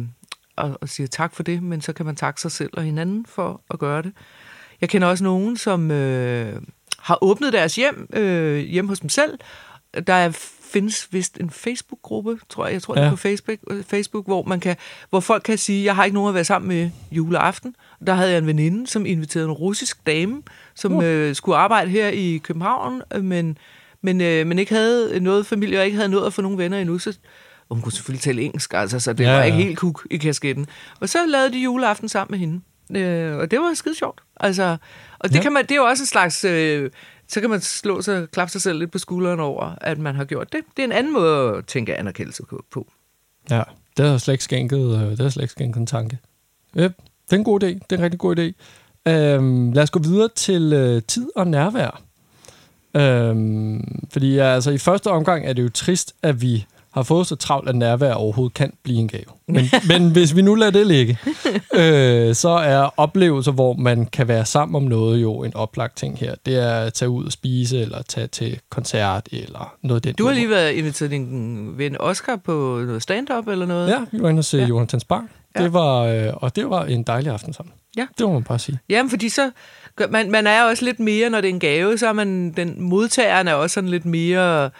og, 0.56 0.78
og 0.80 0.88
siger 0.88 1.06
tak 1.06 1.34
for 1.34 1.42
det, 1.42 1.62
men 1.62 1.80
så 1.80 1.92
kan 1.92 2.06
man 2.06 2.16
takke 2.16 2.40
sig 2.40 2.52
selv 2.52 2.70
og 2.72 2.82
hinanden 2.82 3.26
for 3.28 3.60
at 3.70 3.78
gøre 3.78 4.02
det. 4.02 4.12
Jeg 4.80 4.88
kender 4.88 5.08
også 5.08 5.24
nogen, 5.24 5.56
som 5.56 5.90
øh, 5.90 6.62
har 6.98 7.18
åbnet 7.20 7.52
deres 7.52 7.76
hjem 7.76 8.08
øh, 8.12 8.58
hjemme 8.58 8.88
hos 8.88 9.00
dem 9.00 9.08
selv. 9.08 9.38
Der 10.06 10.14
er, 10.14 10.30
findes 10.72 11.08
vist 11.10 11.36
en 11.40 11.50
Facebook-gruppe, 11.50 12.38
tror 12.48 12.66
jeg, 12.66 12.72
jeg 12.72 12.82
tror 12.82 12.94
ja. 12.94 13.00
det 13.00 13.06
er 13.06 13.10
på 13.10 13.16
Facebook, 13.16 13.58
øh, 13.70 13.84
Facebook 13.84 14.26
hvor, 14.26 14.42
man 14.42 14.60
kan, 14.60 14.76
hvor 15.10 15.20
folk 15.20 15.42
kan 15.42 15.58
sige, 15.58 15.84
jeg 15.84 15.96
har 15.96 16.04
ikke 16.04 16.14
nogen 16.14 16.28
at 16.28 16.34
være 16.34 16.44
sammen 16.44 16.68
med 16.68 16.90
juleaften. 17.10 17.76
Der 18.06 18.14
havde 18.14 18.30
jeg 18.30 18.38
en 18.38 18.46
veninde, 18.46 18.86
som 18.86 19.06
inviterede 19.06 19.48
en 19.48 19.52
russisk 19.52 20.06
dame, 20.06 20.42
som 20.74 20.96
uh. 20.96 21.04
øh, 21.04 21.34
skulle 21.34 21.58
arbejde 21.58 21.90
her 21.90 22.08
i 22.08 22.40
København, 22.42 23.02
øh, 23.14 23.24
men, 23.24 23.58
men, 24.02 24.20
øh, 24.20 24.46
men 24.46 24.58
ikke 24.58 24.74
havde 24.74 25.20
noget 25.20 25.46
familie, 25.46 25.78
og 25.78 25.84
ikke 25.84 25.96
havde 25.96 26.08
nået 26.08 26.26
at 26.26 26.32
få 26.32 26.42
nogen 26.42 26.58
venner 26.58 26.78
endnu. 26.78 26.98
Så, 26.98 27.18
og 27.68 27.76
hun 27.76 27.82
kunne 27.82 27.92
selvfølgelig 27.92 28.22
tale 28.22 28.42
engelsk, 28.42 28.74
altså, 28.74 29.00
så 29.00 29.12
det 29.12 29.24
ja, 29.24 29.30
Ja, 29.30 29.36
var 29.36 29.44
ikke 29.44 29.58
ja. 29.58 29.64
helt 29.64 29.78
kuk 29.78 30.06
i 30.10 30.16
kasketten. 30.16 30.66
Og 31.00 31.08
så 31.08 31.18
lavede 31.26 31.52
de 31.52 31.58
juleaften 31.58 32.08
sammen 32.08 32.32
med 32.32 32.38
hende. 32.38 32.60
Øh, 32.96 33.36
og 33.36 33.50
det 33.50 33.58
var 33.60 33.74
skide 33.74 33.94
sjovt. 33.94 34.20
Altså, 34.40 34.76
og 35.18 35.28
det, 35.28 35.36
Ja. 35.36 35.42
kan 35.42 35.52
man, 35.52 35.62
det 35.62 35.70
er 35.70 35.76
jo 35.76 35.84
også 35.84 36.02
en 36.02 36.06
slags... 36.06 36.44
Øh, 36.44 36.90
så 37.30 37.40
kan 37.40 37.50
man 37.50 37.60
slå 37.60 38.02
sig, 38.02 38.28
klappe 38.30 38.52
sig 38.52 38.62
selv 38.62 38.78
lidt 38.78 38.92
på 38.92 38.98
skulderen 38.98 39.40
over, 39.40 39.74
at 39.80 39.98
man 39.98 40.14
har 40.14 40.24
gjort 40.24 40.52
det. 40.52 40.60
Det 40.76 40.82
er 40.82 40.86
en 40.86 40.92
anden 40.92 41.12
måde 41.12 41.56
at 41.56 41.66
tænke 41.66 41.96
anerkendelse 41.96 42.42
på-. 42.70 42.86
Ja, 43.50 43.62
det 43.96 44.04
har 44.04 44.12
jeg 44.12 44.20
slet 44.20 44.34
ikke 44.34 44.44
skænket, 44.44 44.94
øh, 45.02 45.10
det 45.10 45.18
har 45.20 45.28
slet 45.28 45.42
ikke 45.42 45.52
skænket 45.52 45.80
en 45.80 45.86
tanke. 45.86 46.18
Ja, 46.76 46.82
det 46.82 46.92
er 47.32 47.36
en 47.36 47.44
god 47.44 47.62
idé. 47.62 47.66
Det 47.66 47.92
er 47.92 47.96
en 47.96 48.02
rigtig 48.02 48.18
god 48.20 48.38
idé. 48.38 48.52
Øhm, 49.12 49.72
lad 49.72 49.82
os 49.82 49.90
gå 49.90 49.98
videre 49.98 50.28
til 50.36 50.72
øh, 50.72 51.02
tid 51.02 51.28
og 51.36 51.46
nærvær. 51.46 52.02
Øhm, 52.94 54.08
fordi 54.12 54.38
altså, 54.38 54.70
i 54.70 54.78
første 54.78 55.10
omgang 55.10 55.46
er 55.46 55.52
det 55.52 55.62
jo 55.62 55.68
trist, 55.68 56.14
at 56.22 56.42
vi 56.42 56.66
har 56.98 57.02
fået 57.02 57.26
så 57.26 57.36
travlt, 57.36 57.68
at 57.68 57.76
nærvær 57.76 58.12
overhovedet 58.12 58.54
kan 58.54 58.72
blive 58.82 58.98
en 58.98 59.08
gave. 59.08 59.24
Men, 59.48 59.64
men 59.90 60.10
hvis 60.12 60.36
vi 60.36 60.42
nu 60.42 60.54
lader 60.54 60.72
det 60.72 60.86
ligge, 60.86 61.18
øh, 61.74 62.34
så 62.34 62.48
er 62.48 62.90
oplevelser, 62.96 63.52
hvor 63.52 63.74
man 63.74 64.06
kan 64.06 64.28
være 64.28 64.44
sammen 64.44 64.76
om 64.76 64.82
noget, 64.82 65.22
jo 65.22 65.42
en 65.42 65.56
oplagt 65.56 65.96
ting 65.96 66.18
her. 66.18 66.34
Det 66.46 66.56
er 66.56 66.74
at 66.74 66.94
tage 66.94 67.08
ud 67.08 67.24
og 67.24 67.32
spise, 67.32 67.80
eller 67.80 68.02
tage 68.02 68.26
til 68.26 68.60
koncert, 68.70 69.28
eller 69.32 69.74
noget 69.82 70.04
den 70.04 70.14
Du 70.14 70.26
har 70.26 70.32
lige 70.32 70.50
været 70.50 70.72
inviteret 70.72 71.10
din 71.10 71.78
ven 71.78 71.96
Oscar 72.00 72.36
på 72.36 72.82
noget 72.86 73.02
stand-up 73.02 73.48
eller 73.48 73.66
noget. 73.66 73.88
Ja, 73.88 73.98
vi 74.12 74.22
var 74.22 74.28
inde 74.28 74.40
og 74.40 74.44
se 74.44 74.58
ja. 74.58 74.66
Jonathan 74.66 75.00
Spang. 75.00 75.30
Ja. 75.56 75.62
Det 75.62 75.72
var, 75.72 76.02
øh, 76.02 76.32
og 76.34 76.56
det 76.56 76.70
var 76.70 76.84
en 76.84 77.02
dejlig 77.02 77.32
aften 77.32 77.52
sammen. 77.52 77.72
Ja. 77.96 78.06
Det 78.18 78.26
må 78.26 78.32
man 78.32 78.44
bare 78.44 78.58
sige. 78.58 78.78
Jamen, 78.88 79.10
fordi 79.10 79.28
så... 79.28 79.50
Man, 80.10 80.30
man 80.30 80.46
er 80.46 80.62
også 80.62 80.84
lidt 80.84 81.00
mere, 81.00 81.30
når 81.30 81.40
det 81.40 81.48
er 81.48 81.52
en 81.52 81.60
gave, 81.60 81.98
så 81.98 82.08
er 82.08 82.12
man... 82.12 82.52
Den 82.52 82.82
modtageren 82.82 83.48
er 83.48 83.54
også 83.54 83.74
sådan 83.74 83.90
lidt 83.90 84.04
mere... 84.04 84.70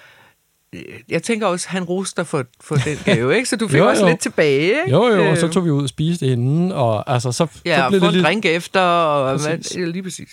øh, 0.73 0.83
Jeg 1.09 1.23
tænker 1.23 1.47
også, 1.47 1.69
han 1.69 1.85
roste 1.85 2.25
for, 2.25 2.45
for 2.61 2.75
den 2.77 2.97
gave, 3.15 3.37
ikke? 3.37 3.49
Så 3.49 3.57
du 3.57 3.69
fik 3.69 3.79
Jo, 3.79 3.89
også 3.89 4.03
jo. 4.03 4.09
lidt 4.09 4.21
tilbage, 4.21 4.61
ikke? 4.61 4.91
Jo, 4.91 5.07
jo, 5.07 5.31
og 5.31 5.37
så 5.37 5.47
Øh, 5.47 5.53
tog 5.53 5.65
vi 5.65 5.71
ud 5.71 5.83
og 5.83 5.89
spiste 5.89 6.27
inden, 6.27 6.73
og 6.73 7.11
altså, 7.13 7.33
så, 7.33 7.47
Ja, 7.65 7.77
så 7.79 7.89
blev 7.89 8.01
det 8.01 8.13
lidt... 8.13 8.25
drink 8.25 8.45
efter, 8.45 8.81
og 8.81 9.41
man, 9.41 9.59
Præcis. 9.59 9.77
ja, 9.77 9.85
lige 9.85 10.03
præcis. 10.03 10.29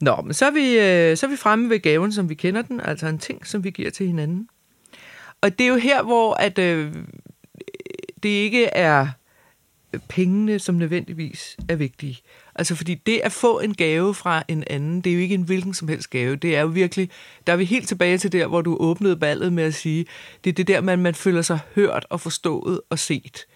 Nå, 0.00 0.16
men 0.24 0.34
så 0.34 0.46
er, 0.46 0.50
vi, 0.50 0.78
øh, 0.78 1.16
så 1.16 1.26
er 1.26 1.30
vi 1.30 1.36
fremme 1.36 1.70
ved 1.70 1.80
gaven, 1.80 2.12
som 2.12 2.28
vi 2.28 2.34
kender 2.34 2.62
den, 2.62 2.80
altså 2.80 3.06
en 3.06 3.18
ting, 3.18 3.46
som 3.46 3.64
vi 3.64 3.70
giver 3.70 3.90
til 3.90 4.06
hinanden. 4.06 4.48
Og 5.40 5.58
det 5.58 5.64
er 5.64 5.68
jo 5.68 5.76
her, 5.76 6.02
hvor 6.02 6.34
at, 6.34 6.58
øh, 6.58 6.92
det 8.22 8.28
ikke 8.28 8.66
er 8.66 9.08
pengene, 10.08 10.58
som 10.58 10.74
nødvendigvis 10.74 11.56
er 11.68 11.76
vigtige. 11.76 12.18
Altså 12.54 12.74
fordi 12.74 12.94
det 12.94 13.20
at 13.24 13.32
få 13.32 13.60
en 13.60 13.74
gave 13.74 14.14
fra 14.14 14.42
en 14.48 14.64
anden, 14.66 15.00
det 15.00 15.10
er 15.10 15.14
jo 15.14 15.20
ikke 15.20 15.34
en 15.34 15.42
hvilken 15.42 15.74
som 15.74 15.88
helst 15.88 16.10
gave. 16.10 16.36
Det 16.36 16.56
er 16.56 16.60
jo 16.60 16.66
virkelig, 16.66 17.10
der 17.46 17.52
er 17.52 17.56
vi 17.56 17.64
helt 17.64 17.88
tilbage 17.88 18.18
til 18.18 18.32
der, 18.32 18.46
hvor 18.46 18.60
du 18.60 18.76
åbnede 18.80 19.16
ballet 19.16 19.52
med 19.52 19.64
at 19.64 19.74
sige, 19.74 20.06
det 20.44 20.50
er 20.50 20.54
det 20.54 20.68
der, 20.68 20.80
man, 20.80 20.98
man 20.98 21.14
føler 21.14 21.42
sig 21.42 21.58
hørt 21.74 22.06
og 22.10 22.20
forstået 22.20 22.80
og 22.90 22.98
set. 22.98 23.46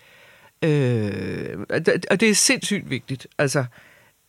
Øh, 0.62 1.58
og 2.10 2.20
det- 2.20 2.22
er 2.30 2.34
sindssygt 2.34 2.90
vigtigt. 2.90 3.26
Altså, 3.38 3.64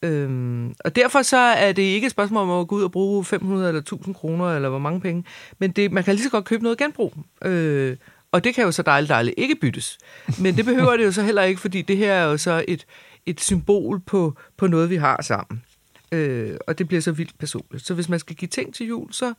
øhm, 0.01 0.73
og 0.79 0.95
derfor 0.95 1.21
så 1.21 1.37
er 1.37 1.71
det 1.71 1.81
ikke 1.81 2.05
et 2.05 2.11
spørgsmål 2.11 2.41
om 2.49 2.59
at 2.61 2.67
gå 2.67 2.75
ud 2.75 2.83
og 2.83 2.91
bruge 2.91 3.25
500 3.25 3.67
eller 3.67 3.81
1000 3.81 4.15
kroner, 4.15 4.55
eller 4.55 4.69
hvor 4.69 4.79
mange 4.79 5.01
penge, 5.01 5.23
men 5.59 5.71
det, 5.71 5.91
man 5.91 6.03
kan 6.03 6.13
lige 6.15 6.23
så 6.23 6.29
godt 6.29 6.45
købe 6.45 6.63
noget 6.63 6.77
genbrug. 6.77 7.13
Øh, 7.45 7.97
og 8.31 8.43
det 8.43 8.55
kan 8.55 8.63
jo 8.63 8.71
så 8.71 8.81
dejligt, 8.81 9.09
dejligt 9.09 9.35
ikke 9.37 9.55
byttes. 9.55 9.97
Men 10.39 10.57
det 10.57 10.65
behøver 10.65 10.97
det 10.97 11.05
jo 11.05 11.11
så 11.11 11.23
heller 11.23 11.43
ikke, 11.43 11.61
fordi 11.61 11.81
det 11.81 11.97
her 11.97 12.13
er 12.13 12.23
jo 12.25 12.37
så 12.37 12.65
et, 12.67 12.85
et 13.27 13.41
symbol 13.41 13.99
på, 13.99 14.37
på 14.57 14.67
noget, 14.67 14.89
vi 14.89 14.95
har 14.95 15.21
sammen. 15.21 15.63
Øh, 16.11 16.57
og 16.67 16.77
det 16.77 16.87
bliver 16.87 17.01
så 17.01 17.11
vildt 17.11 17.37
personligt. 17.39 17.85
Så 17.85 17.93
hvis 17.93 18.09
man 18.09 18.19
skal 18.19 18.35
give 18.35 18.49
ting 18.49 18.75
til 18.75 18.87
jul, 18.87 19.13
så... 19.13 19.33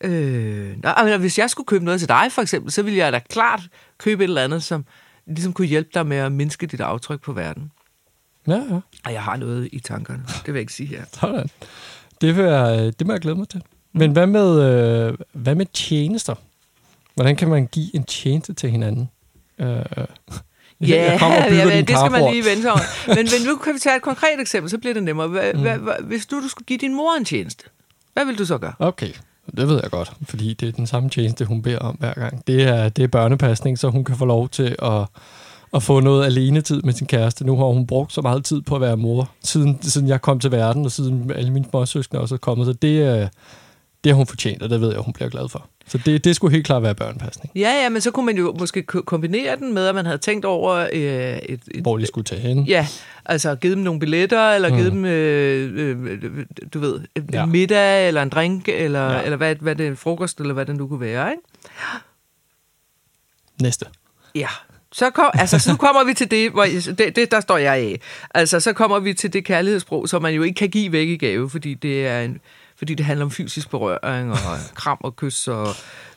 Øh, 0.00 0.82
nej, 0.82 1.04
men 1.04 1.20
hvis 1.20 1.38
jeg 1.38 1.50
skulle 1.50 1.66
købe 1.66 1.84
noget 1.84 2.00
til 2.00 2.08
dig, 2.08 2.26
for 2.30 2.42
eksempel, 2.42 2.72
så 2.72 2.82
ville 2.82 2.98
jeg 2.98 3.12
da 3.12 3.18
klart 3.18 3.60
købe 3.98 4.24
et 4.24 4.28
eller 4.28 4.42
andet, 4.42 4.62
som 4.62 4.84
ligesom 5.26 5.52
kunne 5.52 5.66
hjælpe 5.66 5.90
dig 5.94 6.06
med 6.06 6.16
at 6.16 6.32
mindske 6.32 6.66
dit 6.66 6.80
aftryk 6.80 7.20
på 7.20 7.32
verden. 7.32 7.72
Ja, 8.46 8.62
ja. 8.70 8.80
Og 9.04 9.12
jeg 9.12 9.22
har 9.22 9.36
noget 9.36 9.68
i 9.72 9.80
tankerne. 9.80 10.22
Det 10.26 10.46
vil 10.46 10.52
jeg 10.54 10.60
ikke 10.60 10.72
sige 10.72 10.86
her. 10.86 11.04
Sådan. 11.12 11.48
Det, 12.20 12.36
vil 12.36 12.44
jeg, 12.44 12.92
det 12.98 13.06
må 13.06 13.12
jeg 13.12 13.20
glæde 13.20 13.36
mig 13.36 13.48
til. 13.48 13.62
Men 13.92 14.12
hvad 14.12 14.26
med, 14.26 14.62
øh, 14.62 15.18
hvad 15.32 15.54
med 15.54 15.66
tjenester? 15.72 16.34
Hvordan 17.14 17.36
kan 17.36 17.48
man 17.48 17.66
give 17.66 17.96
en 17.96 18.04
tjeneste 18.04 18.54
til 18.54 18.70
hinanden? 18.70 19.10
Øh, 19.58 19.84
Ja, 20.80 20.86
jeg 20.86 21.20
ja, 21.70 21.76
din 21.76 21.86
det 21.86 21.98
skal 21.98 22.10
man 22.10 22.32
lige 22.32 22.44
vente 22.44 22.70
over. 22.70 22.80
Men, 23.16 23.16
men 23.16 23.46
nu 23.46 23.56
kan 23.56 23.74
vi 23.74 23.78
tage 23.78 23.96
et 23.96 24.02
konkret 24.02 24.40
eksempel, 24.40 24.70
så 24.70 24.78
bliver 24.78 24.94
det 24.94 25.02
nemmere. 25.02 25.28
Hva, 25.28 25.52
mm. 25.54 25.60
hva, 25.60 25.76
hva, 25.76 25.92
hvis 26.02 26.26
du, 26.26 26.42
du 26.42 26.48
skulle 26.48 26.66
give 26.66 26.78
din 26.78 26.94
mor 26.94 27.12
en 27.18 27.24
tjeneste, 27.24 27.64
hvad 28.12 28.24
vil 28.24 28.38
du 28.38 28.44
så 28.44 28.58
gøre? 28.58 28.72
Okay, 28.78 29.10
det 29.56 29.68
ved 29.68 29.80
jeg 29.82 29.90
godt, 29.90 30.12
fordi 30.28 30.54
det 30.54 30.68
er 30.68 30.72
den 30.72 30.86
samme 30.86 31.08
tjeneste, 31.10 31.44
hun 31.44 31.62
beder 31.62 31.78
om 31.78 31.94
hver 31.98 32.14
gang. 32.14 32.46
Det 32.46 32.62
er, 32.62 32.88
det 32.88 33.02
er 33.04 33.08
børnepasning, 33.08 33.78
så 33.78 33.88
hun 33.88 34.04
kan 34.04 34.16
få 34.16 34.24
lov 34.24 34.48
til 34.48 34.76
at, 34.82 35.02
at 35.74 35.82
få 35.82 36.00
noget 36.00 36.24
alenetid 36.26 36.82
med 36.82 36.92
sin 36.92 37.06
kæreste. 37.06 37.46
Nu 37.46 37.56
har 37.56 37.64
hun 37.64 37.86
brugt 37.86 38.12
så 38.12 38.20
meget 38.20 38.44
tid 38.44 38.60
på 38.62 38.74
at 38.74 38.80
være 38.80 38.96
mor, 38.96 39.30
siden, 39.44 39.78
siden 39.82 40.08
jeg 40.08 40.22
kom 40.22 40.40
til 40.40 40.50
verden, 40.50 40.84
og 40.84 40.92
siden 40.92 41.30
alle 41.34 41.50
mine 41.50 41.66
småsøskende 41.70 42.20
også 42.22 42.34
er 42.34 42.38
kommet. 42.38 42.66
Så 42.66 42.72
det, 42.72 43.02
er- 43.02 43.28
det 44.04 44.12
har 44.12 44.16
hun 44.16 44.26
fortjent, 44.26 44.62
og 44.62 44.70
det 44.70 44.80
ved 44.80 44.92
jeg, 44.92 45.00
hun 45.00 45.12
bliver 45.12 45.28
glad 45.30 45.48
for. 45.48 45.66
Så 45.88 45.98
det, 46.06 46.24
det 46.24 46.36
skulle 46.36 46.52
helt 46.54 46.66
klart 46.66 46.82
være 46.82 46.94
børnepasning, 46.94 47.50
Ja, 47.54 47.82
ja, 47.82 47.88
men 47.88 48.00
så 48.00 48.10
kunne 48.10 48.26
man 48.26 48.36
jo 48.36 48.56
måske 48.58 48.82
ko- 48.82 49.00
kombinere 49.02 49.56
den 49.56 49.74
med, 49.74 49.86
at 49.86 49.94
man 49.94 50.04
havde 50.06 50.18
tænkt 50.18 50.44
over 50.44 50.74
øh, 50.74 50.90
et, 50.92 51.60
et, 51.70 51.82
hvor 51.82 51.98
de 51.98 52.06
skulle 52.06 52.24
tage 52.24 52.40
hen. 52.40 52.64
Ja, 52.64 52.86
altså 53.24 53.54
givet 53.56 53.76
dem 53.76 53.84
nogle 53.84 54.00
billetter, 54.00 54.50
eller 54.50 54.68
Mm. 54.70 54.76
givet 54.76 54.92
dem, 54.92 55.04
øh, 55.04 55.72
øh, 55.76 56.46
du 56.74 56.78
ved, 56.78 57.00
en 57.16 57.28
Ja. 57.32 57.46
middag, 57.46 58.08
eller 58.08 58.22
en 58.22 58.28
drink, 58.28 58.68
eller, 58.68 59.00
Ja. 59.06 59.12
ja. 59.16 59.22
eller 59.22 59.36
hvad, 59.36 59.54
hvad 59.56 59.74
det 59.76 59.86
er, 59.86 59.90
en 59.90 59.96
frokost, 59.96 60.40
eller 60.40 60.54
hvad 60.54 60.66
det 60.66 60.76
nu 60.76 60.88
kunne 60.88 61.00
være, 61.00 61.30
ikke? 61.30 61.42
Næste. 63.62 63.86
Ja. 64.34 64.48
Så, 64.92 65.10
kom, 65.10 65.30
altså, 65.34 65.58
så 65.58 65.70
nu 65.70 65.76
kommer 65.76 66.04
vi 66.04 66.14
til 66.14 66.30
det, 66.30 66.50
hvor 66.50 66.64
det, 66.98 67.16
det, 67.16 67.30
der 67.30 67.40
står 67.40 67.56
jeg 67.58 67.74
af. 67.74 68.00
Altså, 68.34 68.60
så 68.60 68.72
kommer 68.72 68.98
vi 68.98 69.14
til 69.14 69.32
det 69.32 69.44
kærlighedssprog, 69.44 70.08
som 70.08 70.22
man 70.22 70.34
jo 70.34 70.42
ikke 70.42 70.54
kan 70.58 70.68
give 70.68 70.92
væk 70.92 71.08
i 71.08 71.16
gave, 71.16 71.50
fordi 71.50 71.74
det 71.74 72.06
er 72.06 72.20
en, 72.20 72.40
fordi 72.78 72.94
det 72.94 73.06
handler 73.06 73.24
om 73.24 73.30
fysisk 73.30 73.70
berøring, 73.70 74.30
og 74.30 74.38
kram 74.80 74.98
og 75.00 75.16
kys, 75.16 75.48
og 75.48 75.68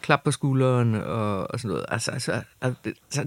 klap 0.02 0.24
på 0.24 0.32
skulderen, 0.32 0.96
og, 0.96 1.52
og 1.52 1.60
sådan 1.60 1.70
noget. 1.70 1.86
Altså, 1.90 2.12
altså, 2.12 2.32
altså 2.62 2.80
det, 2.86 2.94
altså, 3.06 3.24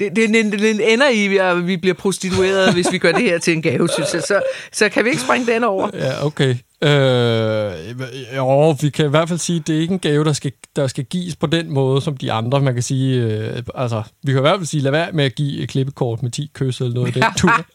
det, 0.00 0.16
det, 0.16 0.28
det, 0.28 0.52
det, 0.52 0.60
det 0.60 0.92
ender 0.92 1.08
i, 1.08 1.36
at 1.36 1.66
vi 1.66 1.76
bliver 1.76 1.94
prostitueret, 1.94 2.72
hvis 2.72 2.92
vi 2.92 2.98
gør 2.98 3.12
det 3.12 3.22
her 3.22 3.38
til 3.38 3.52
en 3.52 3.62
gave, 3.62 3.88
synes 3.88 4.14
jeg. 4.14 4.22
Så, 4.22 4.42
så 4.72 4.88
kan 4.88 5.04
vi 5.04 5.10
ikke 5.10 5.22
springe 5.22 5.52
den 5.52 5.64
over? 5.64 5.90
Ja, 5.94 6.26
okay. 6.26 6.56
Øh, 6.82 7.96
jo, 8.36 8.70
vi 8.70 8.90
kan 8.90 9.06
i 9.06 9.08
hvert 9.08 9.28
fald 9.28 9.38
sige, 9.38 9.60
at 9.60 9.66
det 9.66 9.76
er 9.76 9.80
ikke 9.80 9.92
en 9.92 9.98
gave, 9.98 10.24
der 10.24 10.32
skal, 10.32 10.52
der 10.76 10.86
skal 10.86 11.04
gives 11.04 11.36
på 11.36 11.46
den 11.46 11.70
måde, 11.70 12.00
som 12.00 12.16
de 12.16 12.32
andre. 12.32 12.60
Man 12.60 12.74
kan 12.74 12.82
sige, 12.82 13.22
øh, 13.22 13.62
altså, 13.74 14.02
vi 14.22 14.32
kan 14.32 14.38
i 14.38 14.40
hvert 14.40 14.58
fald 14.58 14.66
sige, 14.66 14.82
lad 14.82 14.90
være 14.90 15.12
med 15.12 15.24
at 15.24 15.34
give 15.34 15.62
et 15.62 15.68
klippekort 15.68 16.22
med 16.22 16.30
10 16.30 16.50
kys 16.54 16.80
eller 16.80 16.94
noget 16.94 17.06
af 17.06 17.12
den 17.12 17.24
tur. 17.36 17.66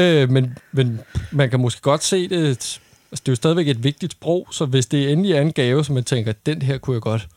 øh, 0.00 0.30
men, 0.30 0.58
men 0.72 1.00
man 1.32 1.50
kan 1.50 1.60
måske 1.60 1.80
godt 1.80 2.04
se 2.04 2.28
det, 2.28 2.80
altså, 3.12 3.22
det 3.22 3.28
er 3.28 3.32
jo 3.32 3.36
stadigvæk 3.36 3.68
et 3.68 3.84
vigtigt 3.84 4.12
sprog, 4.12 4.48
så 4.50 4.66
hvis 4.66 4.86
det 4.86 5.12
endelig 5.12 5.32
er 5.32 5.40
en 5.40 5.52
gave, 5.52 5.84
som 5.84 5.94
man 5.94 6.04
tænker, 6.04 6.32
den 6.46 6.62
her 6.62 6.78
kunne 6.78 6.94
jeg 6.94 7.02
godt, 7.02 7.28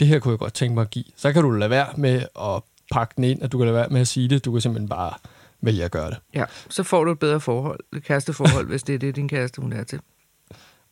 det 0.00 0.08
her 0.08 0.18
kunne 0.18 0.32
jeg 0.32 0.38
godt 0.38 0.54
tænke 0.54 0.74
mig 0.74 0.82
at 0.82 0.90
give, 0.90 1.04
så 1.16 1.32
kan 1.32 1.42
du 1.42 1.50
lade 1.50 1.70
være 1.70 1.86
med 1.96 2.22
at 2.40 2.62
pakke 2.92 3.12
den 3.16 3.24
ind, 3.24 3.42
at 3.42 3.52
du 3.52 3.58
kan 3.58 3.66
lade 3.66 3.76
være 3.76 3.88
med 3.88 4.00
at 4.00 4.08
sige 4.08 4.28
det, 4.28 4.44
du 4.44 4.52
kan 4.52 4.60
simpelthen 4.60 4.88
bare 4.88 5.12
vælge 5.60 5.84
at 5.84 5.90
gøre 5.90 6.10
det. 6.10 6.18
Ja, 6.34 6.44
så 6.70 6.82
får 6.82 7.04
du 7.04 7.12
et 7.12 7.18
bedre 7.18 7.40
forhold, 7.40 7.80
et 7.96 8.04
kæresteforhold, 8.04 8.66
hvis 8.66 8.82
det 8.82 8.94
er 8.94 8.98
det, 8.98 9.16
din 9.16 9.28
kæreste 9.28 9.60
hun 9.62 9.72
er 9.72 9.84
til. 9.84 10.00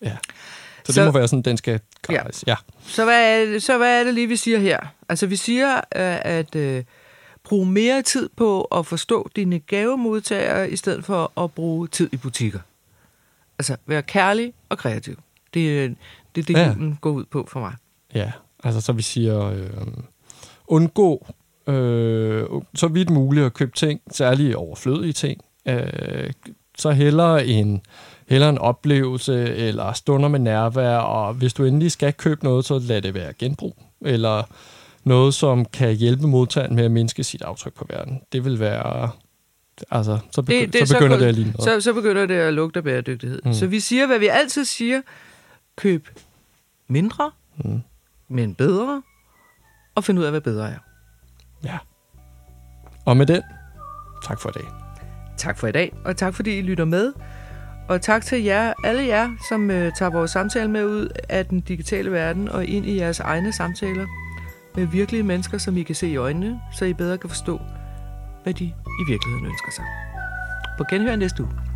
Ja. 0.02 0.16
Så, 0.84 0.84
så 0.84 0.92
Så- 0.92 1.00
det 1.00 1.12
må 1.12 1.18
være 1.18 1.28
sådan, 1.28 1.42
den 1.42 1.56
skal 1.56 1.80
gratis. 2.02 2.44
Ja. 2.46 2.50
ja. 2.50 2.56
Så 2.86 3.04
hvad, 3.04 3.40
er 3.40 3.44
det, 3.44 3.62
så 3.62 3.78
hvad 3.78 4.00
er 4.00 4.04
det 4.04 4.14
lige, 4.14 4.26
vi 4.26 4.36
siger 4.36 4.58
her? 4.58 4.78
Altså, 5.08 5.26
vi 5.26 5.36
siger, 5.36 5.76
øh, 5.76 5.80
at 6.24 6.54
øh, 6.54 6.84
bruge 7.44 7.66
mere 7.66 8.02
tid 8.02 8.28
på 8.36 8.62
at 8.62 8.86
forstå 8.86 9.30
dine 9.36 9.58
gavemodtagere, 9.58 10.70
i 10.70 10.76
stedet 10.76 11.04
for 11.04 11.40
at 11.44 11.52
bruge 11.52 11.88
tid 11.88 12.08
i 12.12 12.16
butikker. 12.16 12.58
Altså, 13.60 13.76
være 13.86 14.02
kærlig 14.02 14.52
og 14.68 14.78
kreativ. 14.78 15.16
Det 15.54 15.84
er 15.84 15.88
det, 16.34 16.40
er 16.40 16.46
det 16.46 16.50
Ja. 16.50 16.60
ja. 16.60 16.68
julen 16.68 16.98
går 17.00 17.10
ud 17.10 17.24
på 17.24 17.46
for 17.48 17.60
mig. 17.60 17.72
Ja, 18.14 18.32
altså 18.64 18.80
så 18.80 18.92
vi 18.92 19.02
siger, 19.02 19.50
øh, 19.50 19.70
undgå 20.66 21.26
øh, 21.66 22.44
så 22.74 22.88
vidt 22.88 23.10
muligt 23.10 23.46
at 23.46 23.54
købe 23.54 23.72
ting, 23.76 24.00
særligt 24.10 24.54
overflødige 24.54 25.12
ting. 25.12 25.40
Øh, 25.68 26.32
så 26.78 26.90
hellere 26.90 27.46
en, 27.46 27.80
hellere 28.28 28.50
en 28.50 28.58
oplevelse 28.58 29.54
eller 29.54 29.92
stunder 29.92 30.28
med 30.28 30.38
nærvær, 30.40 30.96
og 30.96 31.34
hvis 31.34 31.52
du 31.52 31.64
endelig 31.64 31.92
skal 31.92 32.12
købe 32.12 32.44
noget, 32.44 32.64
så 32.64 32.78
lad 32.78 33.02
det 33.02 33.14
være 33.14 33.32
genbrug, 33.32 33.76
eller 34.00 34.42
noget, 35.04 35.34
som 35.34 35.64
kan 35.64 35.94
hjælpe 35.94 36.26
modtageren 36.26 36.74
med 36.76 36.84
at 36.84 36.90
mindske 36.90 37.24
sit 37.24 37.42
aftryk 37.42 37.74
på 37.74 37.86
verden. 37.90 38.20
Det 38.32 38.44
vil 38.44 38.60
være... 38.60 39.10
Altså, 39.90 40.18
så, 40.30 40.40
begy- 40.40 40.44
det, 40.52 40.72
det, 40.72 40.88
så 40.88 40.94
begynder 40.94 41.16
så, 41.16 41.20
det 41.22 41.28
at 41.28 41.34
ligne 41.34 41.50
noget. 41.58 41.64
så, 41.64 41.80
så 41.80 41.92
begynder 41.92 42.26
det 42.26 42.34
at 42.34 42.54
lugte 42.54 42.78
af 42.78 42.84
bæredygtighed. 42.84 43.40
Mm. 43.44 43.52
Så 43.52 43.66
vi 43.66 43.80
siger, 43.80 44.06
hvad 44.06 44.18
vi 44.18 44.26
altid 44.26 44.64
siger. 44.64 45.00
Køb 45.76 46.08
mindre, 46.88 47.30
Mm. 47.64 47.80
men 48.28 48.54
bedre, 48.54 49.02
og 49.94 50.04
find 50.04 50.18
ud 50.18 50.24
af, 50.24 50.30
hvad 50.30 50.40
bedre 50.40 50.70
er. 50.70 50.78
Ja. 51.64 51.78
Og 53.04 53.16
med 53.16 53.26
den, 53.26 53.42
tak 54.24 54.40
for 54.40 54.48
i 54.48 54.52
dag. 54.52 54.64
Tak 55.38 55.58
for 55.58 55.66
i 55.66 55.72
dag, 55.72 55.92
og 56.04 56.16
tak 56.16 56.34
fordi 56.34 56.58
I 56.58 56.62
lytter 56.62 56.84
med. 56.84 57.12
Og 57.88 58.02
tak 58.02 58.24
til 58.24 58.42
jer, 58.44 58.72
alle 58.84 59.06
jer, 59.06 59.30
som 59.48 59.70
øh, 59.70 59.92
tager 59.98 60.10
vores 60.10 60.30
samtale 60.30 60.70
med 60.70 60.84
ud 60.84 61.08
af 61.28 61.46
den 61.46 61.60
digitale 61.60 62.12
verden 62.12 62.48
og 62.48 62.64
ind 62.64 62.86
i 62.86 62.96
jeres 62.96 63.20
egne 63.20 63.52
samtaler 63.52 64.06
med 64.76 64.86
virkelige 64.86 65.22
mennesker, 65.22 65.58
som 65.58 65.76
I 65.76 65.82
kan 65.82 65.94
se 65.94 66.08
i 66.08 66.16
øjnene, 66.16 66.60
så 66.78 66.84
I 66.84 66.92
bedre 66.92 67.18
kan 67.18 67.30
forstå, 67.30 67.60
hvad 68.42 68.54
de 68.54 68.64
i 69.00 69.04
virkeligheden 69.08 69.46
ønsker 69.46 69.72
sig. 69.72 69.84
På 70.78 70.84
genhør 70.90 71.16
næste 71.16 71.42
uge. 71.42 71.69